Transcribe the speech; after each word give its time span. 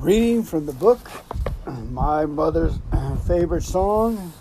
Reading 0.00 0.42
from 0.42 0.66
the 0.66 0.74
book, 0.74 1.10
My 1.90 2.26
Mother's 2.26 2.78
Favorite 3.26 3.62
Song, 3.62 4.32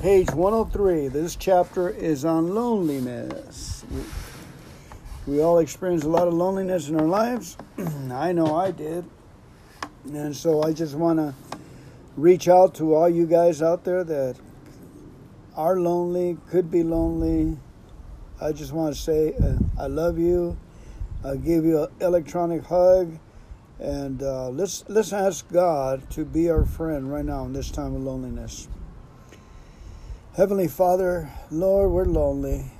page 0.00 0.30
103. 0.30 1.08
This 1.08 1.34
chapter 1.34 1.90
is 1.90 2.24
on 2.24 2.54
loneliness. 2.54 3.84
We, 5.26 5.34
we 5.34 5.42
all 5.42 5.58
experience 5.58 6.04
a 6.04 6.08
lot 6.08 6.28
of 6.28 6.34
loneliness 6.34 6.88
in 6.88 6.98
our 6.98 7.06
lives. 7.06 7.58
I 8.12 8.30
know 8.32 8.54
I 8.54 8.70
did. 8.70 9.04
And 10.04 10.34
so 10.34 10.62
I 10.62 10.72
just 10.72 10.94
want 10.94 11.18
to 11.18 11.34
reach 12.16 12.48
out 12.48 12.76
to 12.76 12.94
all 12.94 13.08
you 13.08 13.26
guys 13.26 13.60
out 13.62 13.84
there 13.84 14.04
that 14.04 14.36
are 15.56 15.78
lonely, 15.78 16.38
could 16.48 16.70
be 16.70 16.84
lonely. 16.84 17.58
I 18.40 18.52
just 18.52 18.72
want 18.72 18.94
to 18.94 19.00
say 19.00 19.34
uh, 19.34 19.56
I 19.76 19.88
love 19.88 20.18
you. 20.18 20.56
I'll 21.24 21.36
give 21.36 21.64
you 21.64 21.82
an 21.82 21.88
electronic 22.00 22.62
hug 22.62 23.18
and 23.78 24.22
uh, 24.22 24.48
let's 24.48 24.84
let's 24.88 25.12
ask 25.12 25.50
God 25.52 26.10
to 26.10 26.24
be 26.24 26.50
our 26.50 26.64
friend 26.64 27.12
right 27.12 27.24
now 27.24 27.44
in 27.44 27.52
this 27.52 27.70
time 27.70 27.94
of 27.94 28.02
loneliness. 28.02 28.68
Heavenly 30.36 30.68
Father, 30.68 31.30
Lord, 31.50 31.90
we're 31.90 32.04
lonely. 32.04 32.72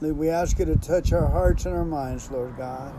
We 0.00 0.30
ask 0.30 0.58
you 0.58 0.64
to 0.64 0.76
touch 0.76 1.12
our 1.12 1.26
hearts 1.26 1.66
and 1.66 1.74
our 1.74 1.84
minds, 1.84 2.30
Lord 2.30 2.56
God. 2.56 2.94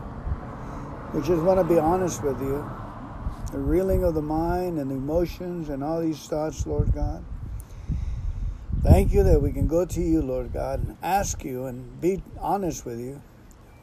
We 1.14 1.20
just 1.20 1.42
want 1.42 1.58
to 1.58 1.64
be 1.64 1.78
honest 1.78 2.22
with 2.22 2.40
you. 2.40 2.64
The 3.50 3.58
reeling 3.58 4.04
of 4.04 4.14
the 4.14 4.22
mind 4.22 4.78
and 4.78 4.90
the 4.90 4.94
emotions 4.94 5.68
and 5.68 5.84
all 5.84 6.00
these 6.00 6.26
thoughts, 6.26 6.66
Lord 6.66 6.92
God. 6.94 7.24
Thank 8.82 9.12
you 9.12 9.22
that 9.24 9.42
we 9.42 9.52
can 9.52 9.66
go 9.66 9.84
to 9.84 10.00
you, 10.00 10.22
Lord 10.22 10.52
God, 10.52 10.86
and 10.86 10.96
ask 11.02 11.44
you 11.44 11.66
and 11.66 12.00
be 12.00 12.22
honest 12.38 12.86
with 12.86 12.98
you. 12.98 13.20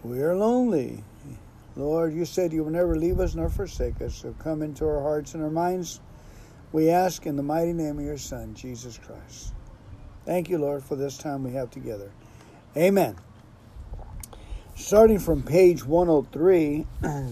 We 0.04 0.22
are 0.22 0.36
lonely. 0.36 1.04
Lord, 1.80 2.14
you 2.14 2.26
said 2.26 2.52
you 2.52 2.66
will 2.66 2.72
never 2.72 2.98
leave 2.98 3.22
us 3.22 3.36
nor 3.36 3.48
forsake 3.48 4.02
us, 4.02 4.14
so 4.14 4.36
come 4.38 4.62
into 4.62 4.86
our 4.86 5.02
hearts 5.02 5.34
and 5.34 5.42
our 5.42 5.50
minds. 5.50 6.02
We 6.74 6.90
ask 6.90 7.26
in 7.26 7.38
the 7.38 7.44
mighty 7.44 7.72
name 7.72 8.00
of 8.00 8.04
your 8.04 8.18
Son, 8.18 8.54
Jesus 8.54 8.98
Christ. 8.98 9.54
Thank 10.26 10.50
you, 10.50 10.58
Lord, 10.58 10.84
for 10.84 10.98
this 10.98 11.18
time 11.18 11.42
we 11.42 11.54
have 11.54 11.72
together. 11.72 12.12
Amen. 12.76 13.16
Starting 14.76 15.20
from 15.20 15.42
page 15.42 15.86
103, 15.86 16.86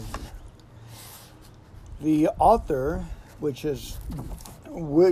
the 2.02 2.30
author, 2.40 3.06
which 3.40 3.66
is 3.66 3.98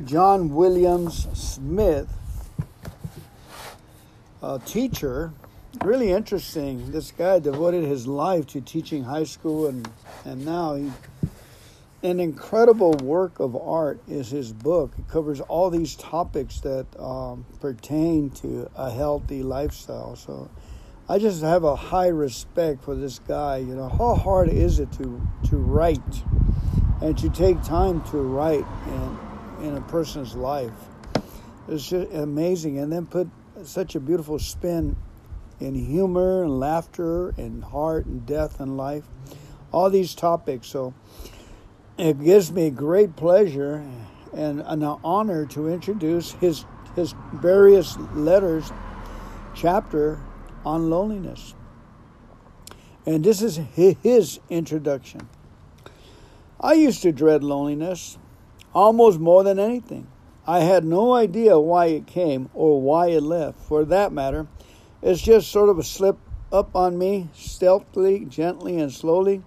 John 0.06 0.56
Williams 0.56 1.28
Smith, 1.38 2.08
a 4.42 4.60
teacher, 4.60 5.34
really 5.84 6.12
interesting. 6.12 6.92
This 6.92 7.12
guy 7.12 7.40
devoted 7.40 7.84
his 7.84 8.08
life 8.08 8.48
to 8.48 8.62
teaching 8.62 9.04
high 9.04 9.24
school, 9.24 9.68
and 9.68 9.90
and 10.24 10.46
now 10.46 10.76
he, 10.76 10.92
an 12.04 12.20
incredible 12.20 12.94
work 12.94 13.40
of 13.40 13.56
art 13.56 14.00
is 14.08 14.30
his 14.30 14.54
book. 14.54 14.94
It 14.98 15.08
covers 15.08 15.42
all 15.42 15.70
these 15.70 15.96
topics 15.96 16.60
that 16.62 16.86
um, 17.00 17.46
pertain 17.60 18.30
to 18.42 18.70
a 18.76 18.92
healthy 18.92 19.44
lifestyle. 19.44 20.16
So, 20.16 20.50
I 21.10 21.20
just 21.20 21.42
have 21.42 21.64
a 21.64 21.76
high 21.76 22.10
respect 22.10 22.84
for 22.84 22.96
this 22.96 23.20
guy. 23.20 23.58
You 23.58 23.76
know, 23.76 23.90
how 23.90 24.16
hard 24.16 24.50
is 24.50 24.80
it 24.80 24.92
to 24.94 25.22
to 25.50 25.58
write 25.58 26.24
and 27.02 27.18
to 27.18 27.30
take 27.30 27.62
time 27.64 28.02
to 28.12 28.18
write 28.18 28.66
in 28.88 29.68
in 29.68 29.78
a 29.78 29.82
person's 29.82 30.36
life? 30.36 30.74
It's 31.68 31.90
just 31.90 32.12
amazing, 32.14 32.78
and 32.78 32.92
then 32.92 33.08
put 33.08 33.28
such 33.64 33.96
a 33.96 34.00
beautiful 34.00 34.38
spin 34.38 34.96
in 35.60 35.76
humor 35.76 36.44
and 36.44 36.60
laughter 36.60 37.30
and 37.38 37.64
heart 37.64 38.06
and 38.06 38.26
death 38.26 38.60
and 38.60 38.78
life, 38.78 39.06
all 39.72 39.90
these 39.90 40.16
topics. 40.16 40.68
So 40.68 40.94
it 41.98 42.22
gives 42.24 42.52
me 42.52 42.70
great 42.70 43.16
pleasure 43.16 43.86
and 44.34 44.62
an 44.62 44.84
honor 44.84 45.46
to 45.48 45.68
introduce 45.70 46.34
his 46.34 46.66
his 46.96 47.14
various 47.34 47.98
letters 48.14 48.72
chapter 49.54 50.20
on 50.66 50.90
loneliness. 50.90 51.54
And 53.06 53.24
this 53.24 53.42
is 53.42 53.58
his 53.58 54.40
introduction. 54.50 55.28
I 56.60 56.74
used 56.74 57.02
to 57.04 57.12
dread 57.12 57.44
loneliness 57.44 58.18
almost 58.74 59.20
more 59.20 59.44
than 59.44 59.60
anything. 59.60 60.08
I 60.48 60.60
had 60.60 60.86
no 60.86 61.14
idea 61.14 61.60
why 61.60 61.88
it 61.88 62.08
came 62.08 62.50
or 62.54 62.82
why 62.82 63.08
it 63.08 63.22
left. 63.22 63.60
For 63.60 63.84
that 63.86 64.12
matter, 64.12 64.48
it's 65.06 65.22
just 65.22 65.52
sort 65.52 65.70
of 65.70 65.78
a 65.78 65.84
slip 65.84 66.18
up 66.52 66.76
on 66.76 66.98
me, 66.98 67.30
stealthily, 67.36 68.26
gently, 68.26 68.80
and 68.80 68.92
slowly. 68.92 69.44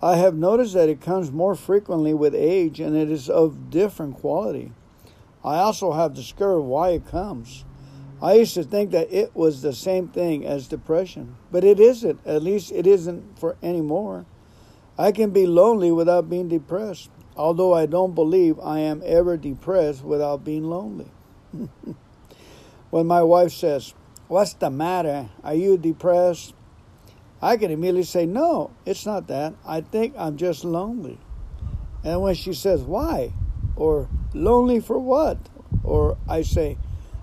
I 0.00 0.14
have 0.14 0.36
noticed 0.36 0.74
that 0.74 0.88
it 0.88 1.00
comes 1.00 1.32
more 1.32 1.56
frequently 1.56 2.14
with 2.14 2.36
age 2.36 2.78
and 2.78 2.96
it 2.96 3.10
is 3.10 3.28
of 3.28 3.68
different 3.68 4.14
quality. 4.14 4.70
I 5.44 5.56
also 5.56 5.90
have 5.90 6.14
discovered 6.14 6.60
why 6.60 6.90
it 6.90 7.04
comes. 7.08 7.64
I 8.22 8.34
used 8.34 8.54
to 8.54 8.62
think 8.62 8.92
that 8.92 9.12
it 9.12 9.34
was 9.34 9.60
the 9.60 9.72
same 9.72 10.06
thing 10.06 10.46
as 10.46 10.68
depression, 10.68 11.34
but 11.50 11.64
it 11.64 11.80
isn't. 11.80 12.20
At 12.24 12.44
least 12.44 12.70
it 12.70 12.86
isn't 12.86 13.40
for 13.40 13.56
anymore. 13.64 14.24
I 14.96 15.10
can 15.10 15.30
be 15.30 15.48
lonely 15.48 15.90
without 15.90 16.30
being 16.30 16.46
depressed, 16.46 17.10
although 17.36 17.74
I 17.74 17.86
don't 17.86 18.14
believe 18.14 18.60
I 18.60 18.78
am 18.78 19.02
ever 19.04 19.36
depressed 19.36 20.04
without 20.04 20.44
being 20.44 20.62
lonely. 20.62 21.10
when 22.90 23.06
my 23.08 23.24
wife 23.24 23.52
says, 23.52 23.92
What's 24.28 24.54
the 24.54 24.70
matter? 24.70 25.28
Are 25.44 25.54
you 25.54 25.78
depressed? 25.78 26.52
I 27.40 27.56
can 27.56 27.70
immediately 27.70 28.02
say, 28.02 28.26
No, 28.26 28.72
it's 28.84 29.06
not 29.06 29.28
that. 29.28 29.54
I 29.64 29.82
think 29.82 30.14
I'm 30.18 30.36
just 30.36 30.64
lonely. 30.64 31.18
And 32.02 32.22
when 32.22 32.34
she 32.34 32.52
says, 32.52 32.82
Why? 32.82 33.32
Or 33.76 34.08
lonely 34.34 34.80
for 34.80 34.98
what? 34.98 35.38
Or 35.84 36.18
I 36.28 36.42
say, 36.42 36.76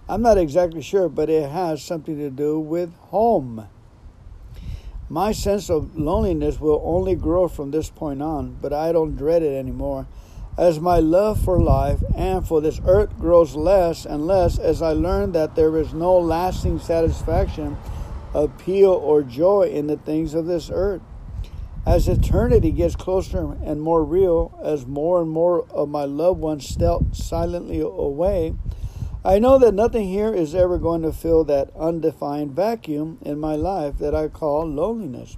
I'm 0.08 0.22
not 0.22 0.38
exactly 0.38 0.82
sure, 0.82 1.10
but 1.10 1.30
it 1.30 1.50
has 1.50 1.84
something 1.84 2.18
to 2.18 2.30
do 2.30 2.60
with 2.60 2.94
home. 2.96 3.68
My 5.10 5.34
sense 5.34 5.70
of 5.70 5.98
loneliness 5.98 6.60
will 6.60 6.82
only 6.86 7.16
grow 7.16 7.50
from 7.50 7.72
this 7.72 7.90
point 7.90 8.22
on, 8.22 8.58
but 8.62 8.72
I 8.72 8.94
don't 8.94 9.18
dread 9.18 9.44
it 9.44 9.56
anymore 9.56 10.08
as 10.58 10.80
my 10.80 11.00
love 11.00 11.44
for 11.44 11.60
life 11.60 12.04
and 12.16 12.48
for 12.48 12.62
this 12.62 12.80
earth 12.86 13.18
grows 13.18 13.56
less 13.56 14.06
and 14.06 14.28
less 14.28 14.60
as 14.60 14.82
I 14.82 14.94
learn 14.94 15.32
that 15.32 15.56
there 15.56 15.76
is 15.78 15.94
no 15.94 16.18
lasting 16.18 16.80
satisfaction, 16.80 17.78
appeal, 18.34 18.92
or 18.92 19.24
joy 19.24 19.64
in 19.64 19.88
the 19.88 19.98
things 19.98 20.34
of 20.34 20.46
this 20.46 20.70
earth. 20.72 21.02
As 21.86 22.08
eternity 22.08 22.72
gets 22.72 22.96
closer 22.96 23.58
and 23.64 23.82
more 23.82 24.06
real, 24.06 24.58
as 24.64 24.86
more 24.86 25.22
and 25.22 25.30
more 25.30 25.66
of 25.70 25.90
my 25.90 26.06
loved 26.06 26.40
ones 26.40 26.68
step 26.68 27.02
silently 27.12 27.82
away, 27.82 28.56
I 29.26 29.40
know 29.40 29.58
that 29.58 29.74
nothing 29.74 30.08
here 30.08 30.34
is 30.34 30.54
ever 30.54 30.78
going 30.78 31.02
to 31.02 31.12
fill 31.12 31.44
that 31.46 31.72
undefined 31.78 32.52
vacuum 32.52 33.18
in 33.22 33.40
my 33.40 33.56
life 33.56 33.98
that 33.98 34.14
I 34.14 34.28
call 34.28 34.66
loneliness. 34.66 35.38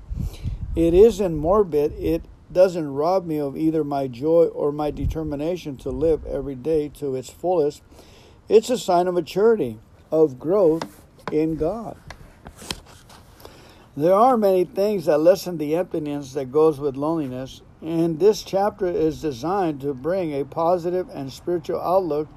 It 0.75 0.93
isn't 0.93 1.35
morbid, 1.35 1.93
it 1.93 2.25
doesn't 2.55 2.93
rob 2.93 3.25
me 3.25 3.37
of 3.37 3.57
either 3.57 3.83
my 3.83 4.07
joy 4.07 4.45
or 4.45 4.71
my 4.71 4.89
determination 4.89 5.75
to 5.75 5.89
live 5.89 6.25
every 6.25 6.55
day 6.55 6.87
to 6.87 7.13
its 7.13 7.29
fullest. 7.29 7.83
It's 8.47 8.69
a 8.69 8.77
sign 8.77 9.07
of 9.07 9.13
maturity, 9.13 9.77
of 10.09 10.39
growth 10.39 11.01
in 11.31 11.57
God. 11.57 11.97
There 13.97 14.13
are 14.13 14.37
many 14.37 14.63
things 14.63 15.05
that 15.05 15.19
lessen 15.19 15.57
the 15.57 15.75
emptiness 15.75 16.33
that 16.33 16.51
goes 16.51 16.79
with 16.79 16.95
loneliness, 16.95 17.61
and 17.81 18.19
this 18.19 18.41
chapter 18.41 18.87
is 18.87 19.21
designed 19.21 19.81
to 19.81 19.93
bring 19.93 20.33
a 20.33 20.45
positive 20.45 21.09
and 21.13 21.31
spiritual 21.31 21.81
outlook 21.81 22.29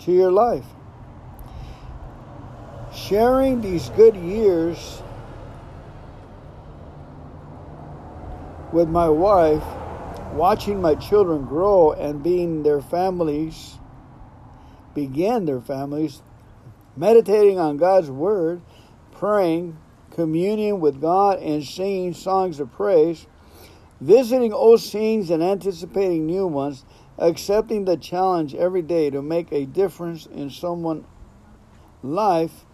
to 0.00 0.12
your 0.12 0.32
life. 0.32 0.64
Sharing 2.94 3.60
these 3.60 3.90
good 3.90 4.16
years 4.16 5.02
with 8.72 8.88
my 8.88 9.08
wife, 9.08 9.62
watching 10.32 10.80
my 10.80 10.94
children 10.94 11.44
grow 11.44 11.92
and 11.92 12.22
being 12.22 12.62
their 12.62 12.80
families, 12.80 13.78
begin 14.94 15.44
their 15.44 15.60
families, 15.60 16.22
meditating 16.96 17.58
on 17.58 17.76
God's 17.76 18.10
Word, 18.10 18.60
praying, 19.12 19.78
communion 20.10 20.80
with 20.80 21.00
God, 21.00 21.38
and 21.40 21.64
singing 21.64 22.14
songs 22.14 22.58
of 22.58 22.72
praise, 22.72 23.26
visiting 24.00 24.52
old 24.52 24.80
scenes 24.80 25.30
and 25.30 25.42
anticipating 25.42 26.26
new 26.26 26.46
ones, 26.46 26.84
accepting 27.18 27.84
the 27.84 27.96
challenge 27.96 28.54
every 28.54 28.82
day 28.82 29.10
to 29.10 29.22
make 29.22 29.52
a 29.52 29.64
difference 29.64 30.26
in 30.26 30.50
someone's 30.50 31.06
life, 32.02 32.64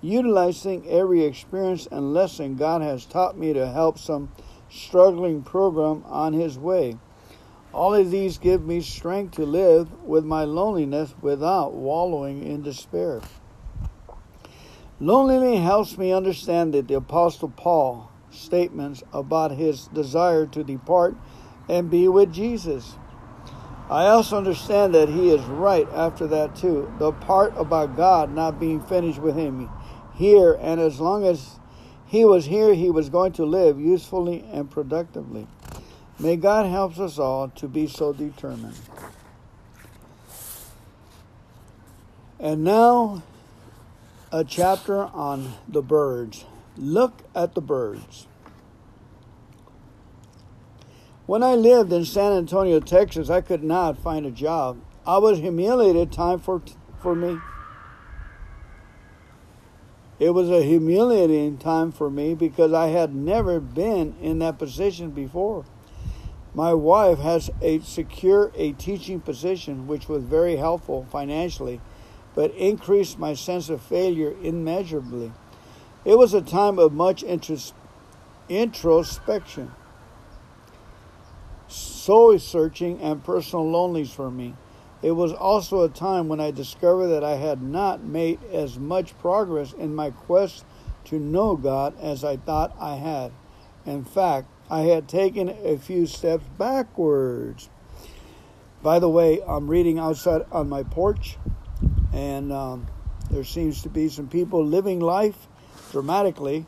utilizing 0.00 0.88
every 0.88 1.24
experience 1.24 1.88
and 1.90 2.14
lesson 2.14 2.54
God 2.54 2.82
has 2.82 3.04
taught 3.04 3.36
me 3.36 3.52
to 3.52 3.70
help 3.70 3.98
some 3.98 4.30
struggling 4.70 5.42
program 5.42 6.04
on 6.06 6.32
his 6.32 6.58
way. 6.58 6.96
All 7.72 7.94
of 7.94 8.10
these 8.10 8.38
give 8.38 8.64
me 8.64 8.80
strength 8.80 9.36
to 9.36 9.44
live 9.44 10.02
with 10.02 10.24
my 10.24 10.44
loneliness 10.44 11.14
without 11.20 11.74
wallowing 11.74 12.42
in 12.42 12.62
despair. 12.62 13.20
Loneliness 15.00 15.60
helps 15.62 15.96
me 15.98 16.12
understand 16.12 16.74
that 16.74 16.88
the 16.88 16.94
Apostle 16.94 17.50
Paul 17.50 18.10
statements 18.30 19.02
about 19.12 19.52
his 19.52 19.86
desire 19.88 20.46
to 20.46 20.64
depart 20.64 21.16
and 21.68 21.90
be 21.90 22.08
with 22.08 22.32
Jesus. 22.32 22.96
I 23.90 24.06
also 24.06 24.36
understand 24.36 24.94
that 24.94 25.08
he 25.08 25.30
is 25.30 25.40
right 25.42 25.88
after 25.94 26.26
that 26.26 26.56
too. 26.56 26.92
The 26.98 27.12
part 27.12 27.54
about 27.56 27.96
God 27.96 28.34
not 28.34 28.60
being 28.60 28.80
finished 28.80 29.18
with 29.18 29.36
him 29.36 29.70
here, 30.14 30.58
and 30.60 30.80
as 30.80 31.00
long 31.00 31.24
as 31.24 31.57
he 32.08 32.24
was 32.24 32.46
here, 32.46 32.74
he 32.74 32.90
was 32.90 33.10
going 33.10 33.32
to 33.32 33.44
live 33.44 33.78
usefully 33.78 34.44
and 34.52 34.70
productively. 34.70 35.46
May 36.18 36.36
God 36.36 36.66
help 36.66 36.98
us 36.98 37.18
all 37.18 37.48
to 37.50 37.68
be 37.68 37.86
so 37.86 38.12
determined. 38.12 38.78
And 42.40 42.64
now, 42.64 43.22
a 44.32 44.42
chapter 44.42 45.04
on 45.04 45.52
the 45.68 45.82
birds. 45.82 46.44
Look 46.76 47.24
at 47.34 47.54
the 47.54 47.60
birds. 47.60 48.26
When 51.26 51.42
I 51.42 51.56
lived 51.56 51.92
in 51.92 52.06
San 52.06 52.32
Antonio, 52.32 52.80
Texas, 52.80 53.28
I 53.28 53.42
could 53.42 53.62
not 53.62 53.98
find 53.98 54.24
a 54.24 54.30
job. 54.30 54.80
I 55.06 55.18
was 55.18 55.38
humiliated 55.38 56.10
time 56.10 56.38
for 56.38 56.62
for 57.02 57.14
me. 57.14 57.38
It 60.18 60.30
was 60.30 60.50
a 60.50 60.62
humiliating 60.62 61.58
time 61.58 61.92
for 61.92 62.10
me 62.10 62.34
because 62.34 62.72
I 62.72 62.88
had 62.88 63.14
never 63.14 63.60
been 63.60 64.16
in 64.20 64.40
that 64.40 64.58
position 64.58 65.10
before. 65.10 65.64
My 66.54 66.74
wife 66.74 67.18
has 67.18 67.50
a 67.62 67.78
secure 67.80 68.50
a 68.56 68.72
teaching 68.72 69.20
position 69.20 69.86
which 69.86 70.08
was 70.08 70.24
very 70.24 70.56
helpful 70.56 71.06
financially, 71.12 71.80
but 72.34 72.52
increased 72.54 73.18
my 73.18 73.34
sense 73.34 73.68
of 73.68 73.80
failure 73.80 74.34
immeasurably. 74.42 75.32
It 76.04 76.18
was 76.18 76.34
a 76.34 76.40
time 76.40 76.78
of 76.78 76.92
much 76.92 77.22
introspection 78.48 79.72
soul 81.68 82.38
searching 82.38 83.00
and 83.02 83.22
personal 83.22 83.70
loneliness 83.70 84.12
for 84.12 84.30
me. 84.30 84.54
It 85.02 85.12
was 85.12 85.32
also 85.32 85.82
a 85.82 85.88
time 85.88 86.28
when 86.28 86.40
I 86.40 86.50
discovered 86.50 87.08
that 87.08 87.22
I 87.22 87.36
had 87.36 87.62
not 87.62 88.02
made 88.02 88.42
as 88.52 88.78
much 88.78 89.16
progress 89.18 89.72
in 89.72 89.94
my 89.94 90.10
quest 90.10 90.64
to 91.04 91.18
know 91.18 91.56
God 91.56 91.94
as 92.00 92.24
I 92.24 92.36
thought 92.36 92.76
I 92.80 92.96
had. 92.96 93.32
In 93.86 94.04
fact, 94.04 94.48
I 94.70 94.80
had 94.80 95.08
taken 95.08 95.48
a 95.48 95.78
few 95.78 96.06
steps 96.06 96.44
backwards. 96.58 97.70
By 98.82 98.98
the 98.98 99.08
way, 99.08 99.40
I'm 99.46 99.68
reading 99.68 99.98
outside 99.98 100.42
on 100.52 100.68
my 100.68 100.82
porch, 100.82 101.36
and 102.12 102.52
um, 102.52 102.86
there 103.30 103.44
seems 103.44 103.82
to 103.82 103.88
be 103.88 104.08
some 104.08 104.28
people 104.28 104.64
living 104.64 105.00
life 105.00 105.46
dramatically 105.92 106.66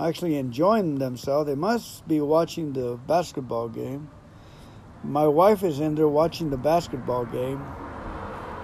actually 0.00 0.36
enjoying 0.36 0.98
themselves. 0.98 1.46
They 1.46 1.54
must 1.54 2.06
be 2.08 2.20
watching 2.20 2.72
the 2.72 2.98
basketball 3.06 3.68
game. 3.68 4.08
My 5.02 5.26
wife 5.26 5.62
is 5.62 5.80
in 5.80 5.94
there 5.94 6.08
watching 6.08 6.50
the 6.50 6.58
basketball 6.58 7.24
game, 7.24 7.62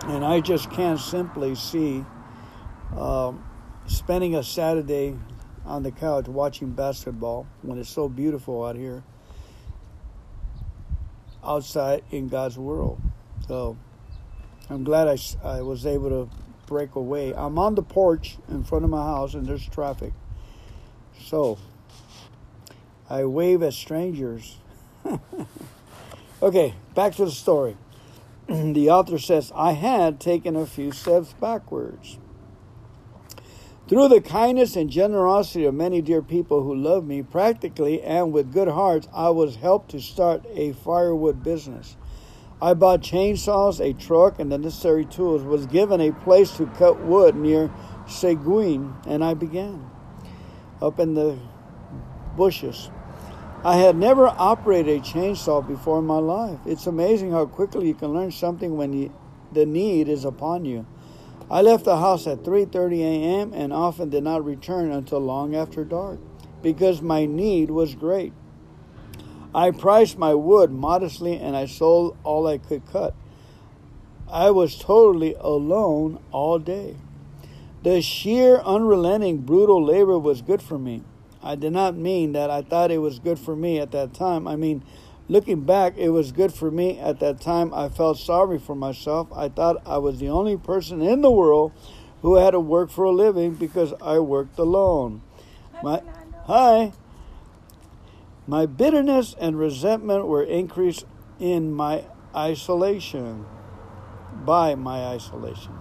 and 0.05 0.25
I 0.25 0.41
just 0.41 0.71
can't 0.71 1.01
simply 1.01 1.55
see 1.55 2.05
um, 2.95 3.43
spending 3.87 4.35
a 4.35 4.43
Saturday 4.43 5.17
on 5.65 5.83
the 5.83 5.91
couch 5.91 6.29
watching 6.29 6.73
basketball 6.73 7.47
when 7.63 7.79
it's 7.79 7.89
so 7.89 8.09
beautiful 8.09 8.65
out 8.65 8.77
here 8.77 9.03
outside 11.43 12.05
in 12.11 12.29
God's 12.29 12.59
world. 12.59 13.01
So 13.49 13.79
I'm 14.69 14.85
glad 14.85 15.09
I, 15.09 15.17
I 15.43 15.63
was 15.63 15.87
able 15.87 16.11
to 16.11 16.31
break 16.67 16.97
away. 16.97 17.33
I'm 17.35 17.59
on 17.59 17.77
the 17.77 17.83
porch 17.83 18.37
in 18.49 18.63
front 18.63 18.85
of 18.85 18.91
my 18.91 19.03
house, 19.03 19.35
and 19.35 19.47
there's 19.47 19.67
traffic. 19.69 20.13
So, 21.25 21.59
I 23.09 23.25
wave 23.25 23.63
at 23.63 23.73
strangers. 23.73 24.59
okay, 26.43 26.75
back 26.95 27.15
to 27.17 27.25
the 27.25 27.31
story. 27.31 27.77
the 28.49 28.91
author 28.91 29.19
says, 29.19 29.53
I 29.55 29.73
had 29.73 30.21
taken 30.21 30.57
a 30.57 30.67
few 30.67 30.93
steps 30.93 31.33
backwards. 31.35 32.19
Through 33.89 34.09
the 34.09 34.21
kindness 34.21 34.75
and 34.75 34.91
generosity 34.91 35.65
of 35.65 35.75
many 35.75 36.03
dear 36.03 36.21
people 36.21 36.65
who 36.65 36.75
love 36.75 37.07
me, 37.07 37.23
practically 37.23 38.03
and 38.03 38.33
with 38.33 38.53
good 38.53 38.67
hearts, 38.67 39.07
I 39.15 39.31
was 39.31 39.57
helped 39.57 39.93
to 39.93 40.01
start 40.01 40.45
a 40.53 40.73
firewood 40.73 41.45
business. 41.45 41.97
I 42.61 42.75
bought 42.75 43.03
chainsaws, 43.03 43.81
a 43.81 43.93
truck, 43.93 44.41
and 44.41 44.51
the 44.51 44.59
necessary 44.59 45.05
tools, 45.05 45.43
was 45.43 45.67
given 45.67 46.01
a 46.01 46.11
place 46.11 46.57
to 46.57 46.67
cut 46.67 47.01
wood 47.01 47.37
near 47.37 47.71
Seguin, 48.09 48.95
and 49.07 49.23
I 49.23 49.35
began 49.35 49.89
up 50.81 50.99
in 50.99 51.15
the 51.15 51.39
bushes. 52.37 52.91
I 53.67 53.79
had 53.79 53.97
never 53.97 54.29
operated 54.29 54.97
a 54.97 55.01
chainsaw 55.01 55.67
before 55.67 55.99
in 55.99 56.07
my 56.07 56.19
life. 56.19 56.61
It's 56.67 56.87
amazing 56.87 57.33
how 57.33 57.47
quickly 57.47 57.89
you 57.89 57.95
can 57.95 58.15
learn 58.15 58.31
something 58.31 58.77
when 58.77 58.93
you, 58.93 59.13
the 59.51 59.67
need 59.67 60.09
is 60.09 60.25
upon 60.25 60.65
you. 60.65 60.87
I 61.51 61.63
left 61.63 61.85
the 61.85 61.97
house 61.97 62.29
at 62.29 62.45
3:30 62.45 63.01
a.m. 63.01 63.53
and 63.53 63.73
often 63.73 64.09
did 64.09 64.23
not 64.23 64.45
return 64.45 64.93
until 64.93 65.19
long 65.19 65.57
after 65.57 65.85
dark 65.85 66.21
because 66.63 67.03
my 67.03 67.27
need 67.27 67.73
was 67.73 67.97
great. 67.97 68.33
I 69.53 69.73
priced 69.73 70.17
my 70.17 70.33
wood 70.33 70.71
modestly 70.71 71.37
and 71.37 71.57
I 71.57 71.67
sold 71.67 72.17
all 72.23 72.47
I 72.47 72.59
could 72.59 72.87
cut. 72.87 73.17
I 74.31 74.53
was 74.53 74.79
totally 74.79 75.35
alone 75.41 76.21
all 76.31 76.61
day. 76.61 76.99
The 77.83 78.01
sheer, 78.01 78.59
unrelenting, 78.59 79.39
brutal 79.39 79.85
labor 79.85 80.21
was 80.21 80.41
good 80.41 80.63
for 80.63 80.79
me. 80.79 81.03
I 81.47 81.55
did 81.55 81.73
not 81.73 81.97
mean 81.97 82.33
that 82.33 82.51
I 82.51 82.63
thought 82.63 82.91
it 82.91 82.99
was 82.99 83.21
good 83.21 83.39
for 83.39 83.55
me 83.55 83.79
at 83.79 83.93
that 83.93 84.13
time. 84.13 84.49
I 84.49 84.57
mean, 84.57 84.83
looking 85.29 85.61
back, 85.61 85.97
it 85.97 86.09
was 86.09 86.33
good 86.33 86.53
for 86.53 86.73
me 86.73 86.99
at 86.99 87.21
that 87.21 87.41
time. 87.41 87.73
I 87.73 87.89
felt 87.89 88.19
sorry 88.19 88.59
for 88.59 88.75
myself. 88.75 89.29
I 89.33 89.49
thought 89.49 89.81
I 89.87 89.99
was 89.99 90.19
the 90.19 90.29
only 90.29 90.57
person 90.57 91.01
in 91.01 91.21
the 91.21 91.31
world 91.31 91.73
who 92.23 92.35
had 92.35 92.51
to 92.51 92.59
work 92.59 92.91
for 92.91 93.05
a 93.05 93.13
living 93.13 93.55
because 93.55 93.95
I 94.03 94.19
worked 94.19 94.59
alone. 94.59 95.23
My, 95.85 96.03
hi. 96.47 96.93
My 98.49 98.67
bitterness 98.67 99.37
and 99.39 99.57
resentment 99.57 100.27
were 100.27 100.43
increased 100.43 101.05
in 101.39 101.73
my 101.73 102.07
isolation, 102.35 103.47
by 104.45 104.75
my 104.75 105.05
isolation. 105.05 105.75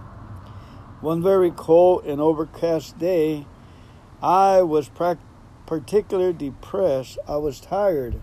One 1.00 1.22
very 1.22 1.50
cold 1.50 2.04
and 2.04 2.20
overcast 2.20 2.98
day, 2.98 3.46
I 4.22 4.62
was 4.62 4.88
pra- 4.88 5.18
particularly 5.66 6.32
depressed. 6.32 7.18
I 7.28 7.36
was 7.36 7.60
tired, 7.60 8.20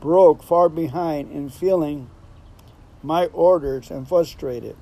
broke, 0.00 0.42
far 0.42 0.68
behind 0.68 1.30
in 1.30 1.48
feeling 1.48 2.10
my 3.02 3.26
orders, 3.26 3.90
and 3.90 4.08
frustrated 4.08 4.76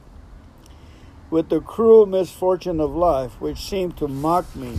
with 1.32 1.48
the 1.48 1.60
cruel 1.60 2.04
misfortune 2.04 2.78
of 2.78 2.94
life 2.94 3.40
which 3.40 3.58
seemed 3.58 3.96
to 3.96 4.06
mock 4.06 4.54
me. 4.54 4.78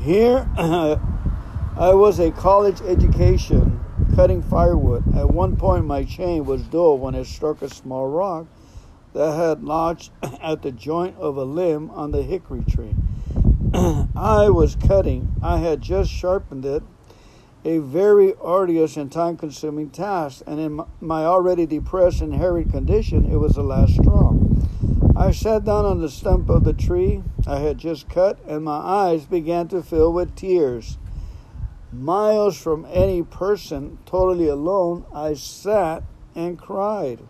Here, 0.00 0.48
I 0.56 1.94
was 1.94 2.20
a 2.20 2.30
college 2.30 2.80
education 2.82 3.80
cutting 4.14 4.40
firewood. 4.40 5.16
At 5.16 5.30
one 5.30 5.56
point, 5.56 5.84
my 5.84 6.04
chain 6.04 6.44
was 6.44 6.62
dull 6.62 6.96
when 6.96 7.16
it 7.16 7.26
struck 7.26 7.60
a 7.60 7.68
small 7.68 8.08
rock 8.08 8.46
that 9.14 9.34
had 9.34 9.64
lodged 9.64 10.12
at 10.42 10.62
the 10.62 10.70
joint 10.70 11.16
of 11.16 11.36
a 11.36 11.44
limb 11.44 11.90
on 11.90 12.12
the 12.12 12.22
hickory 12.22 12.62
tree. 12.62 12.94
I 13.74 14.50
was 14.50 14.76
cutting. 14.76 15.32
I 15.42 15.56
had 15.56 15.80
just 15.80 16.10
sharpened 16.10 16.66
it, 16.66 16.82
a 17.64 17.78
very 17.78 18.34
arduous 18.34 18.98
and 18.98 19.10
time 19.10 19.38
consuming 19.38 19.88
task, 19.88 20.42
and 20.46 20.60
in 20.60 20.80
my 21.00 21.24
already 21.24 21.64
depressed 21.64 22.20
and 22.20 22.34
harried 22.34 22.70
condition, 22.70 23.24
it 23.24 23.36
was 23.36 23.54
the 23.54 23.62
last 23.62 23.94
straw. 23.94 24.34
I 25.16 25.30
sat 25.30 25.64
down 25.64 25.86
on 25.86 26.02
the 26.02 26.10
stump 26.10 26.50
of 26.50 26.64
the 26.64 26.74
tree 26.74 27.22
I 27.46 27.60
had 27.60 27.78
just 27.78 28.10
cut, 28.10 28.38
and 28.46 28.62
my 28.62 28.76
eyes 28.76 29.24
began 29.24 29.68
to 29.68 29.82
fill 29.82 30.12
with 30.12 30.36
tears. 30.36 30.98
Miles 31.90 32.58
from 32.58 32.86
any 32.90 33.22
person, 33.22 33.98
totally 34.04 34.48
alone, 34.48 35.06
I 35.14 35.32
sat 35.32 36.02
and 36.34 36.58
cried. 36.58 37.20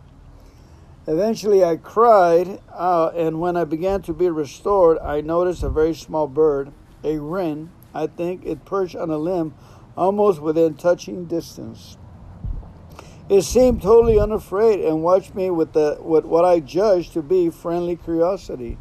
Eventually, 1.06 1.64
I 1.64 1.76
cried 1.76 2.60
out, 2.72 3.16
and 3.16 3.40
when 3.40 3.56
I 3.56 3.64
began 3.64 4.02
to 4.02 4.12
be 4.12 4.30
restored, 4.30 4.98
I 4.98 5.20
noticed 5.20 5.64
a 5.64 5.68
very 5.68 5.94
small 5.94 6.28
bird, 6.28 6.72
a 7.02 7.18
wren. 7.18 7.70
I 7.92 8.06
think 8.06 8.46
it 8.46 8.64
perched 8.64 8.94
on 8.94 9.10
a 9.10 9.18
limb 9.18 9.54
almost 9.96 10.40
within 10.40 10.74
touching 10.74 11.24
distance. 11.24 11.96
It 13.28 13.42
seemed 13.42 13.82
totally 13.82 14.20
unafraid 14.20 14.80
and 14.80 15.02
watched 15.02 15.34
me 15.34 15.50
with, 15.50 15.72
the, 15.72 15.98
with 16.00 16.24
what 16.24 16.44
I 16.44 16.60
judged 16.60 17.14
to 17.14 17.22
be 17.22 17.50
friendly 17.50 17.96
curiosity. 17.96 18.78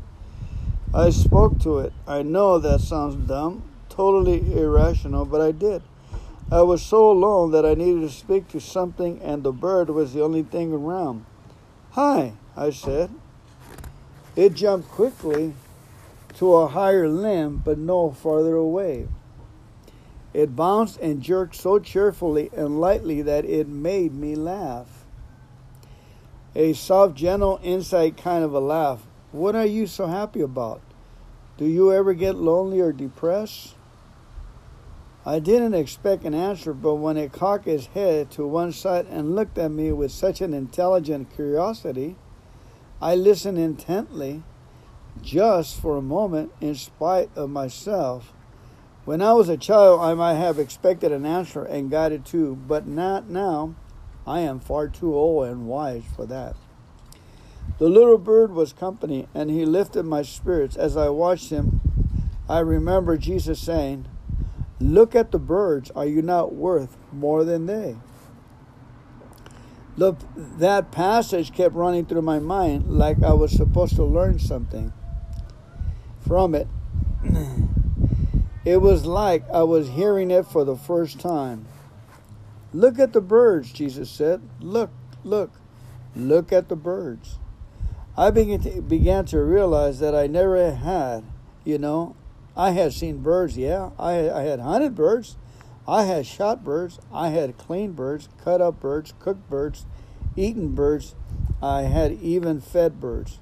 I 0.94 1.10
spoke 1.10 1.60
to 1.62 1.80
it. 1.80 1.94
I 2.06 2.22
know 2.22 2.60
that 2.60 2.82
sounds 2.82 3.16
dumb, 3.16 3.64
totally 3.90 4.56
irrational, 4.56 5.26
but 5.26 5.42
I 5.42 5.52
did. 5.52 5.82
I 6.52 6.62
was 6.62 6.84
so 6.84 7.10
alone 7.10 7.52
that 7.52 7.66
I 7.66 7.74
needed 7.74 8.02
to 8.02 8.10
speak 8.10 8.50
to 8.50 8.60
something, 8.60 9.22
and 9.22 9.42
the 9.42 9.54
bird 9.54 9.90
was 9.90 10.14
the 10.14 10.22
only 10.22 10.44
thing 10.44 10.74
around. 10.74 11.26
Hi, 11.96 12.32
I 12.56 12.70
said. 12.70 13.10
It 14.38 14.54
jumped 14.54 14.88
quickly 14.88 15.54
to 16.36 16.56
a 16.56 16.68
higher 16.68 17.10
limb, 17.10 17.62
but 17.66 17.78
no 17.78 18.12
farther 18.12 18.56
away. 18.56 19.10
It 20.34 20.56
bounced 20.56 21.02
and 21.02 21.22
jerked 21.22 21.54
so 21.54 21.80
cheerfully 21.80 22.50
and 22.56 22.80
lightly 22.80 23.22
that 23.24 23.44
it 23.44 23.68
made 23.68 24.14
me 24.14 24.36
laugh. 24.36 25.04
A 26.56 26.72
soft, 26.72 27.16
gentle, 27.16 27.58
inside 27.58 28.16
kind 28.16 28.46
of 28.46 28.54
a 28.54 28.62
laugh. 28.62 29.06
What 29.34 29.54
are 29.54 29.66
you 29.66 29.86
so 29.86 30.08
happy 30.08 30.40
about? 30.40 30.82
Do 31.58 31.66
you 31.66 31.92
ever 31.92 32.14
get 32.14 32.38
lonely 32.38 32.80
or 32.80 32.94
depressed? 32.94 33.76
I 35.24 35.38
didn't 35.38 35.76
expect 35.76 36.24
an 36.24 36.34
answer, 36.34 36.74
but 36.74 36.96
when 36.96 37.16
it 37.16 37.32
cocked 37.32 37.68
its 37.68 37.86
head 37.88 38.32
to 38.32 38.48
one 38.48 38.72
side 38.72 39.06
and 39.06 39.36
looked 39.36 39.58
at 39.60 39.70
me 39.72 39.92
with 39.92 40.12
such 40.12 40.42
an 40.42 40.54
intelligent 40.54 41.34
curiosity, 41.36 42.16
I 43.00 43.14
listened 43.14 43.60
intently, 43.60 44.42
just 45.22 45.80
for 45.80 45.98
a 45.98 46.02
moment, 46.02 46.52
in 46.60 46.74
spite 46.74 47.30
of 47.36 47.52
myself. 47.52 48.34
When 49.06 49.22
I 49.22 49.34
was 49.34 49.48
a 49.48 49.58
child, 49.58 50.02
I 50.02 50.16
might 50.16 50.36
have 50.36 50.58
expected 50.58 51.12
an 51.12 51.26
answer 51.26 51.64
and 51.64 51.92
got 51.92 52.12
it 52.12 52.26
too, 52.26 52.56
but 52.56 52.88
not 52.88 53.30
now. 53.30 53.76
I 54.26 54.40
am 54.40 54.60
far 54.60 54.88
too 54.88 55.14
old 55.14 55.48
and 55.48 55.68
wise 55.68 56.04
for 56.16 56.26
that. 56.28 56.56
The 57.78 57.90
little 57.90 58.18
bird 58.18 58.54
was 58.54 58.74
company, 58.74 59.28
and 59.36 59.52
he 59.52 59.66
lifted 59.66 60.04
my 60.04 60.24
spirits. 60.24 60.76
As 60.76 60.98
I 60.98 61.10
watched 61.10 61.50
him, 61.50 61.82
I 62.50 62.60
remember 62.60 63.18
Jesus 63.18 63.60
saying, 63.60 64.08
Look 64.82 65.16
at 65.16 65.32
the 65.32 65.40
birds. 65.40 65.92
Are 65.92 66.06
you 66.06 66.22
not 66.22 66.54
worth 66.54 66.98
more 67.12 67.44
than 67.44 67.68
they? 67.68 67.98
Look, 69.96 70.18
that 70.36 70.92
passage 70.92 71.54
kept 71.54 71.76
running 71.76 72.06
through 72.06 72.24
my 72.24 72.40
mind 72.40 72.88
like 72.88 73.22
I 73.22 73.34
was 73.34 73.52
supposed 73.52 73.96
to 73.98 74.04
learn 74.04 74.40
something 74.40 74.92
from 76.20 76.56
it. 76.56 76.68
It 78.64 78.78
was 78.78 79.06
like 79.06 79.50
I 79.50 79.64
was 79.64 79.90
hearing 79.90 80.30
it 80.30 80.46
for 80.46 80.64
the 80.64 80.76
first 80.76 81.20
time. 81.20 81.66
Look 82.74 83.00
at 83.00 83.12
the 83.12 83.22
birds, 83.22 83.74
Jesus 83.74 84.10
said. 84.10 84.42
Look, 84.60 84.92
look, 85.24 85.52
look 86.16 86.54
at 86.54 86.70
the 86.70 86.76
birds. 86.76 87.40
I 88.16 88.30
began 88.30 88.60
to, 88.62 88.82
began 88.82 89.26
to 89.26 89.40
realize 89.40 90.00
that 90.00 90.14
I 90.14 90.28
never 90.28 90.76
had, 90.76 91.24
you 91.64 91.80
know, 91.80 92.16
I 92.56 92.72
had 92.72 92.94
seen 92.94 93.18
birds, 93.18 93.58
yeah. 93.58 93.92
I, 93.98 94.30
I 94.30 94.42
had 94.44 94.60
hunted 94.60 94.96
birds. 94.96 95.38
I 95.88 96.04
had 96.04 96.26
shot 96.26 96.64
birds. 96.64 97.00
I 97.14 97.30
had 97.30 97.58
cleaned 97.58 97.96
birds, 97.96 98.30
cut 98.44 98.62
up 98.62 98.80
birds, 98.80 99.14
cooked 99.20 99.50
birds, 99.50 99.86
eaten 100.36 100.76
birds. 100.76 101.16
I 101.62 101.84
had 101.84 102.14
even 102.14 102.62
fed 102.62 103.00
birds. 103.00 103.40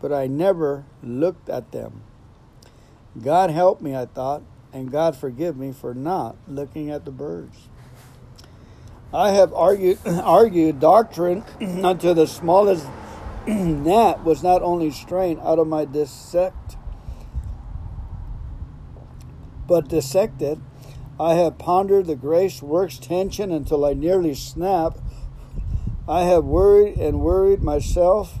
But 0.00 0.12
I 0.12 0.26
never 0.26 0.84
looked 1.02 1.48
at 1.48 1.72
them. 1.72 2.02
God 3.20 3.50
help 3.50 3.80
me, 3.80 3.96
I 3.96 4.06
thought, 4.06 4.42
and 4.72 4.92
God 4.92 5.16
forgive 5.16 5.56
me 5.56 5.72
for 5.72 5.94
not 5.94 6.36
looking 6.46 6.90
at 6.90 7.04
the 7.04 7.10
birds. 7.10 7.68
I 9.12 9.30
have 9.30 9.52
argued, 9.54 9.98
argued 10.06 10.80
doctrine 10.80 11.44
until 11.60 12.14
the 12.14 12.26
smallest 12.26 12.86
gnat 13.46 14.24
was 14.24 14.42
not 14.42 14.62
only 14.62 14.90
strained 14.90 15.40
out 15.40 15.58
of 15.58 15.66
my 15.66 15.84
dissect, 15.84 16.76
but 19.68 19.88
dissected. 19.88 20.60
I 21.20 21.34
have 21.34 21.58
pondered 21.58 22.06
the 22.06 22.16
grace 22.16 22.62
works 22.62 22.98
tension 22.98 23.52
until 23.52 23.84
I 23.84 23.92
nearly 23.92 24.34
snap. 24.34 24.98
I 26.08 26.22
have 26.22 26.44
worried 26.44 26.96
and 26.96 27.20
worried 27.20 27.62
myself 27.62 28.40